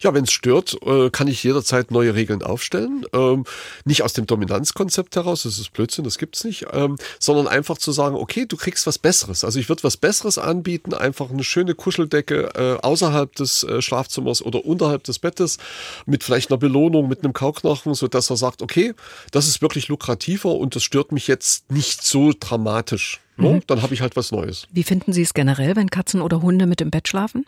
Ja, 0.02 0.14
wenn 0.14 0.24
es 0.24 0.32
stört, 0.32 0.78
äh, 0.86 1.10
kann 1.10 1.28
ich 1.28 1.44
jederzeit 1.44 1.92
neue 1.92 2.16
Regeln 2.16 2.44
aufstellen. 2.44 3.06
Ähm, 3.14 3.46
nicht 3.86 4.04
aus 4.04 4.14
dem 4.14 4.26
Dominanzkonzept 4.26 5.16
heraus, 5.16 5.44
das 5.44 5.60
ist 5.60 5.74
Blödsinn, 5.74 6.04
das 6.04 6.18
gibt's 6.18 6.44
nicht, 6.44 6.68
ähm, 6.72 6.98
sondern 7.20 7.48
einfach 7.48 7.78
zu 7.78 7.92
sagen, 7.92 8.16
okay, 8.16 8.46
du 8.46 8.58
kriegst 8.58 8.88
was 8.88 8.98
Besseres. 8.98 9.44
Also 9.44 9.60
ich 9.60 9.70
würde 9.70 9.84
was 9.84 9.98
Besseres 9.98 10.38
anbieten, 10.38 10.94
einfach 10.94 11.30
eine 11.30 11.44
schöne 11.44 11.76
Kuscheldecke 11.76 12.52
äh, 12.56 12.86
außerhalb 12.86 13.36
des 13.36 13.64
äh, 13.64 13.82
Schlafzimmers 13.82 14.42
oder 14.42 14.66
unterhalb 14.66 15.04
des 15.04 15.20
Bettes 15.20 15.58
mit 16.06 16.24
vielleicht 16.24 16.52
einer 16.52 16.58
Belohnung, 16.58 17.08
mit 17.08 17.24
einem 17.24 17.34
Kauknochen, 17.34 17.94
sodass 17.94 18.30
er 18.30 18.38
sagt, 18.38 18.62
okay, 18.62 18.94
das 19.32 19.48
ist 19.48 19.62
wirklich 19.62 19.88
lukrativer 19.88 20.56
und 20.56 20.76
das 20.76 20.84
stört 20.84 21.12
mich 21.12 21.28
jetzt 21.28 21.72
nicht 21.72 21.79
so 21.86 22.34
dramatisch. 22.38 23.20
Ne? 23.38 23.50
Mhm. 23.50 23.62
Dann 23.68 23.82
habe 23.82 23.94
ich 23.94 24.02
halt 24.02 24.16
was 24.16 24.32
Neues. 24.32 24.68
Wie 24.72 24.84
finden 24.84 25.14
Sie 25.14 25.22
es 25.22 25.34
generell, 25.34 25.76
wenn 25.76 25.90
Katzen 25.90 26.22
oder 26.22 26.42
Hunde 26.42 26.68
mit 26.68 26.82
im 26.82 26.92
Bett 26.92 27.08
schlafen? 27.08 27.46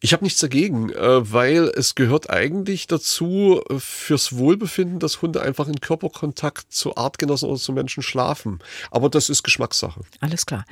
Ich 0.00 0.12
habe 0.12 0.22
nichts 0.22 0.38
dagegen, 0.38 0.90
äh, 0.90 1.32
weil 1.32 1.72
es 1.74 1.96
gehört 1.96 2.30
eigentlich 2.30 2.86
dazu, 2.86 3.60
äh, 3.68 3.80
fürs 3.80 4.36
Wohlbefinden, 4.36 5.00
dass 5.00 5.22
Hunde 5.22 5.42
einfach 5.42 5.66
in 5.66 5.80
Körperkontakt 5.80 6.72
zu 6.72 6.96
Artgenossen 6.96 7.48
oder 7.48 7.58
zu 7.58 7.72
Menschen 7.72 8.04
schlafen. 8.04 8.60
Aber 8.92 9.08
das 9.08 9.28
ist 9.28 9.42
Geschmackssache. 9.42 10.02
Alles 10.20 10.46
klar. 10.46 10.64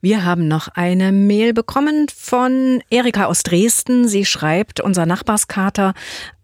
Wir 0.00 0.24
haben 0.24 0.46
noch 0.46 0.68
eine 0.68 1.10
Mail 1.10 1.54
bekommen 1.54 2.06
von 2.14 2.80
Erika 2.88 3.24
aus 3.24 3.42
Dresden. 3.42 4.06
Sie 4.06 4.24
schreibt, 4.24 4.78
unser 4.80 5.06
Nachbarskater 5.06 5.94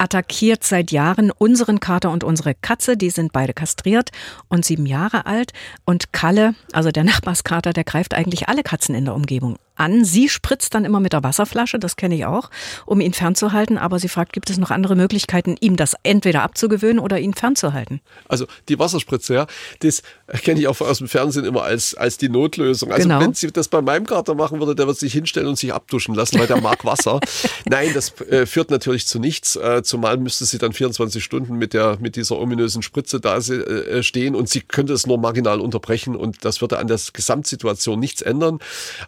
attackiert 0.04 0.62
seit 0.64 0.92
Jahren 0.92 1.30
unseren 1.30 1.80
Kater 1.80 2.10
und 2.10 2.24
unsere 2.24 2.54
Katze. 2.54 2.96
Die 2.96 3.10
sind 3.10 3.32
beide 3.32 3.54
kastriert 3.54 4.10
und 4.48 4.64
sieben 4.64 4.84
Jahre 4.86 5.24
alt. 5.26 5.52
Und 5.84 6.12
Kalle, 6.12 6.54
also 6.72 6.90
der 6.90 7.04
Nachbarskater, 7.04 7.72
der 7.72 7.84
greift 7.84 8.14
eigentlich 8.14 8.48
alle 8.48 8.62
Katzen 8.62 8.94
in 8.94 9.06
der 9.06 9.14
Umgebung 9.14 9.56
an. 9.76 10.04
Sie 10.04 10.28
spritzt 10.28 10.74
dann 10.74 10.84
immer 10.84 11.00
mit 11.00 11.12
der 11.12 11.22
Wasserflasche, 11.22 11.78
das 11.78 11.96
kenne 11.96 12.14
ich 12.14 12.24
auch, 12.26 12.50
um 12.86 13.00
ihn 13.00 13.12
fernzuhalten. 13.12 13.78
Aber 13.78 13.98
sie 13.98 14.08
fragt, 14.08 14.32
gibt 14.32 14.50
es 14.50 14.58
noch 14.58 14.70
andere 14.70 14.96
Möglichkeiten, 14.96 15.56
ihm 15.60 15.76
das 15.76 15.94
entweder 16.02 16.42
abzugewöhnen 16.42 16.98
oder 16.98 17.18
ihn 17.18 17.34
fernzuhalten? 17.34 18.00
Also 18.28 18.46
die 18.68 18.78
Wasserspritze, 18.78 19.34
ja, 19.34 19.46
das 19.80 20.02
kenne 20.42 20.60
ich 20.60 20.68
auch 20.68 20.80
aus 20.80 20.98
dem 20.98 21.08
Fernsehen 21.08 21.44
immer 21.44 21.62
als, 21.62 21.94
als 21.94 22.18
die 22.18 22.28
Notlösung. 22.28 22.92
Also 22.92 23.08
genau. 23.08 23.20
wenn 23.20 23.34
sie 23.34 23.50
das 23.50 23.68
bei 23.68 23.82
meinem 23.82 24.06
Kater 24.06 24.34
machen 24.34 24.60
würde, 24.60 24.74
der 24.74 24.86
wird 24.86 24.98
sich 24.98 25.12
hinstellen 25.12 25.48
und 25.48 25.58
sich 25.58 25.72
abduschen 25.72 26.14
lassen, 26.14 26.38
weil 26.38 26.46
der 26.46 26.60
mag 26.60 26.84
Wasser. 26.84 27.20
Nein, 27.66 27.90
das 27.94 28.18
äh, 28.20 28.46
führt 28.46 28.70
natürlich 28.70 29.06
zu 29.06 29.18
nichts. 29.18 29.56
Äh, 29.56 29.82
zumal 29.94 30.16
müsste 30.16 30.44
sie 30.44 30.58
dann 30.58 30.72
24 30.72 31.22
Stunden 31.22 31.56
mit 31.56 31.72
der 31.72 31.98
mit 32.00 32.16
dieser 32.16 32.36
ominösen 32.40 32.82
Spritze 32.82 33.20
da 33.20 33.36
äh, 33.36 34.02
stehen 34.02 34.34
und 34.34 34.48
sie 34.48 34.60
könnte 34.60 34.92
es 34.92 35.06
nur 35.06 35.18
marginal 35.18 35.60
unterbrechen 35.60 36.16
und 36.16 36.44
das 36.44 36.60
würde 36.60 36.80
an 36.80 36.88
der 36.88 36.98
Gesamtsituation 37.12 38.00
nichts 38.00 38.20
ändern. 38.20 38.58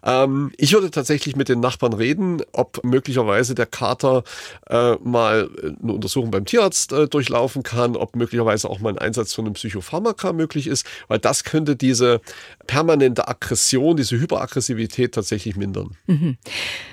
Ähm, 0.04 0.52
ich 0.56 0.74
würde 0.74 0.92
tatsächlich 0.92 1.34
mit 1.34 1.48
den 1.48 1.58
Nachbarn 1.58 1.92
reden, 1.92 2.40
ob 2.52 2.84
möglicherweise 2.84 3.56
der 3.56 3.66
Kater 3.66 4.22
äh, 4.68 4.94
mal 5.02 5.50
eine 5.82 5.92
Untersuchung 5.92 6.30
beim 6.30 6.44
Tierarzt 6.44 6.92
äh, 6.92 7.08
durchlaufen 7.08 7.64
kann, 7.64 7.96
ob 7.96 8.14
möglicherweise 8.14 8.70
auch 8.70 8.78
mal 8.78 8.90
ein 8.90 8.98
Einsatz 8.98 9.34
von 9.34 9.44
einem 9.44 9.54
Psychopharmaka 9.54 10.32
möglich 10.32 10.68
ist, 10.68 10.86
weil 11.08 11.18
das 11.18 11.42
könnte 11.42 11.74
diese 11.74 12.20
permanente 12.68 13.26
Aggression, 13.26 13.96
diese 13.96 14.20
Hyperaggressivität 14.20 15.16
tatsächlich 15.16 15.56
mindern. 15.56 15.96
Mhm. 16.06 16.36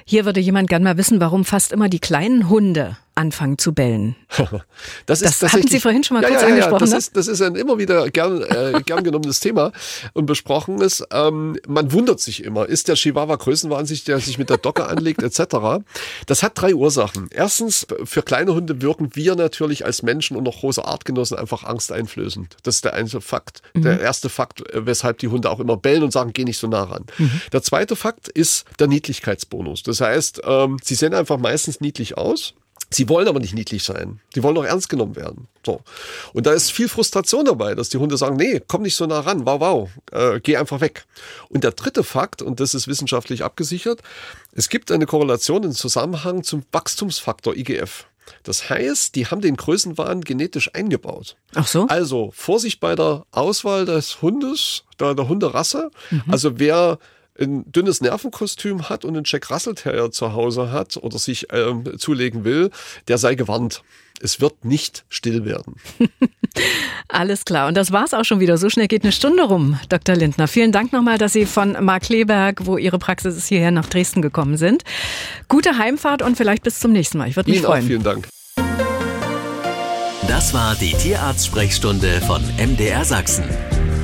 Hier 0.03 0.25
würde 0.25 0.39
jemand 0.39 0.67
gern 0.67 0.81
mal 0.81 0.97
wissen, 0.97 1.19
warum 1.19 1.45
fast 1.45 1.71
immer 1.71 1.89
die 1.89 1.99
kleinen 1.99 2.49
Hunde 2.49 2.97
anfangen 3.15 3.57
zu 3.57 3.73
bellen. 3.73 4.15
das 5.05 5.21
ist 5.21 5.43
das 5.43 5.53
hatten 5.53 5.67
Sie 5.67 5.79
vorhin 5.79 6.03
schon 6.03 6.15
mal 6.15 6.23
ja, 6.23 6.29
kurz 6.29 6.41
ja, 6.41 6.47
ja, 6.47 6.53
angesprochen. 6.53 6.79
Das, 6.79 6.89
ne? 6.91 6.97
ist, 6.97 7.17
das 7.17 7.27
ist 7.27 7.41
ein 7.41 7.55
immer 7.55 7.77
wieder 7.77 8.09
gern, 8.09 8.41
äh, 8.41 8.81
gern 8.85 9.03
genommenes 9.03 9.39
Thema 9.39 9.71
und 10.13 10.25
besprochenes. 10.25 11.03
Ähm, 11.11 11.57
man 11.67 11.91
wundert 11.91 12.19
sich 12.19 12.43
immer, 12.43 12.67
ist 12.67 12.87
der 12.87 12.95
Chihuahua 12.95 13.35
größenwahnsinnig, 13.35 14.03
der 14.05 14.19
sich 14.19 14.37
mit 14.37 14.49
der 14.49 14.57
Docke 14.57 14.87
anlegt 14.87 15.21
etc. 15.21 15.83
Das 16.25 16.43
hat 16.43 16.53
drei 16.55 16.73
Ursachen. 16.73 17.29
Erstens, 17.31 17.85
für 18.03 18.23
kleine 18.23 18.53
Hunde 18.53 18.81
wirken 18.81 19.11
wir 19.13 19.35
natürlich 19.35 19.85
als 19.85 20.01
Menschen 20.01 20.35
und 20.35 20.43
noch 20.43 20.59
große 20.59 20.83
Artgenossen 20.83 21.37
einfach 21.37 21.63
angsteinflößend. 21.63 22.57
Das 22.63 22.75
ist 22.75 22.85
der 22.85 22.93
einzige 22.93 23.21
Fakt. 23.21 23.61
Mhm. 23.73 23.83
Der 23.83 23.99
erste 23.99 24.29
Fakt, 24.29 24.67
äh, 24.73 24.85
weshalb 24.85 25.19
die 25.19 25.27
Hunde 25.27 25.49
auch 25.49 25.59
immer 25.59 25.77
bellen 25.77 26.03
und 26.03 26.11
sagen, 26.11 26.31
geh 26.33 26.45
nicht 26.45 26.57
so 26.57 26.67
nah 26.67 26.83
ran. 26.83 27.05
Mhm. 27.17 27.41
Der 27.51 27.61
zweite 27.61 27.95
Fakt 27.95 28.27
ist 28.27 28.65
der 28.79 28.87
Niedlichkeitsbonus. 28.87 29.83
Das 29.83 30.01
heißt, 30.01 30.41
ähm, 30.45 30.77
sie 30.83 30.95
sehen 30.95 31.13
einfach 31.13 31.37
meistens 31.37 31.79
niedlich 31.79 32.17
aus 32.17 32.55
Sie 32.93 33.09
wollen 33.09 33.27
aber 33.27 33.39
nicht 33.39 33.53
niedlich 33.53 33.83
sein. 33.83 34.19
Die 34.35 34.43
wollen 34.43 34.57
auch 34.57 34.63
ernst 34.63 34.89
genommen 34.89 35.15
werden. 35.15 35.47
So. 35.65 35.81
Und 36.33 36.45
da 36.45 36.53
ist 36.53 36.71
viel 36.71 36.89
Frustration 36.89 37.45
dabei, 37.45 37.75
dass 37.75 37.89
die 37.89 37.97
Hunde 37.97 38.17
sagen, 38.17 38.35
nee, 38.35 38.61
komm 38.67 38.83
nicht 38.83 38.95
so 38.95 39.05
nah 39.05 39.21
ran, 39.21 39.45
wow, 39.45 39.59
wow, 39.59 39.89
äh, 40.11 40.39
geh 40.39 40.57
einfach 40.57 40.81
weg. 40.81 41.05
Und 41.49 41.63
der 41.63 41.71
dritte 41.71 42.03
Fakt, 42.03 42.41
und 42.41 42.59
das 42.59 42.73
ist 42.73 42.87
wissenschaftlich 42.87 43.43
abgesichert, 43.43 44.01
es 44.51 44.69
gibt 44.69 44.91
eine 44.91 45.05
Korrelation, 45.05 45.63
einen 45.63 45.73
Zusammenhang 45.73 46.43
zum 46.43 46.63
Wachstumsfaktor 46.71 47.55
IGF. 47.55 48.05
Das 48.43 48.69
heißt, 48.69 49.15
die 49.15 49.27
haben 49.27 49.41
den 49.41 49.55
Größenwahn 49.55 50.21
genetisch 50.21 50.73
eingebaut. 50.73 51.35
Ach 51.55 51.67
so. 51.67 51.87
Also 51.87 52.31
Vorsicht 52.33 52.79
bei 52.79 52.95
der 52.95 53.25
Auswahl 53.31 53.85
des 53.85 54.21
Hundes, 54.21 54.83
der, 54.99 55.15
der 55.15 55.27
Hunderasse. 55.27 55.91
Mhm. 56.09 56.23
Also 56.29 56.59
wer 56.59 56.99
ein 57.39 57.71
dünnes 57.71 58.01
Nervenkostüm 58.01 58.89
hat 58.89 59.05
und 59.05 59.15
einen 59.15 59.25
Jack 59.25 59.49
Russell 59.49 59.75
Terrier 59.75 60.11
zu 60.11 60.33
Hause 60.33 60.71
hat 60.71 60.97
oder 60.97 61.17
sich 61.17 61.47
ähm, 61.51 61.83
zulegen 61.97 62.43
will, 62.43 62.69
der 63.07 63.17
sei 63.17 63.35
gewarnt. 63.35 63.83
Es 64.21 64.39
wird 64.39 64.63
nicht 64.63 65.03
still 65.09 65.43
werden. 65.43 65.75
Alles 67.07 67.45
klar. 67.45 67.67
Und 67.67 67.75
das 67.75 67.91
war's 67.91 68.13
auch 68.13 68.23
schon 68.23 68.39
wieder. 68.39 68.57
So 68.57 68.69
schnell 68.69 68.87
geht 68.87 69.03
eine 69.03 69.11
Stunde 69.11 69.43
rum, 69.43 69.79
Dr. 69.89 70.15
Lindner. 70.15 70.47
Vielen 70.47 70.71
Dank 70.71 70.93
nochmal, 70.93 71.17
dass 71.17 71.33
Sie 71.33 71.45
von 71.45 71.75
Mark 71.83 72.03
Kleberg, 72.03 72.65
wo 72.65 72.77
Ihre 72.77 72.99
Praxis 72.99 73.35
ist, 73.35 73.47
hierher 73.47 73.71
nach 73.71 73.87
Dresden 73.87 74.21
gekommen 74.21 74.55
sind. 74.57 74.83
Gute 75.47 75.77
Heimfahrt 75.77 76.21
und 76.21 76.37
vielleicht 76.37 76.63
bis 76.63 76.79
zum 76.79 76.91
nächsten 76.91 77.17
Mal. 77.17 77.27
Ich 77.27 77.35
würde 77.35 77.49
mich 77.49 77.59
Ihnen 77.59 77.65
freuen. 77.65 77.83
Auch 77.83 77.87
vielen 77.87 78.03
Dank. 78.03 78.27
Das 80.27 80.53
war 80.53 80.75
die 80.75 80.93
Tierarzt-Sprechstunde 80.93 82.21
von 82.21 82.41
MDR 82.57 83.03
Sachsen. 83.03 83.43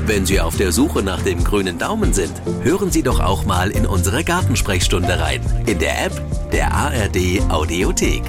Wenn 0.09 0.25
Sie 0.25 0.41
auf 0.41 0.57
der 0.57 0.71
Suche 0.71 1.03
nach 1.03 1.21
dem 1.21 1.43
grünen 1.43 1.77
Daumen 1.77 2.13
sind, 2.13 2.33
hören 2.63 2.89
Sie 2.89 3.03
doch 3.03 3.19
auch 3.19 3.45
mal 3.45 3.69
in 3.69 3.85
unsere 3.85 4.23
Gartensprechstunde 4.23 5.19
rein. 5.19 5.39
In 5.67 5.77
der 5.77 6.03
App 6.03 6.49
der 6.51 6.73
ARD 6.73 7.39
Audiothek. 7.49 8.23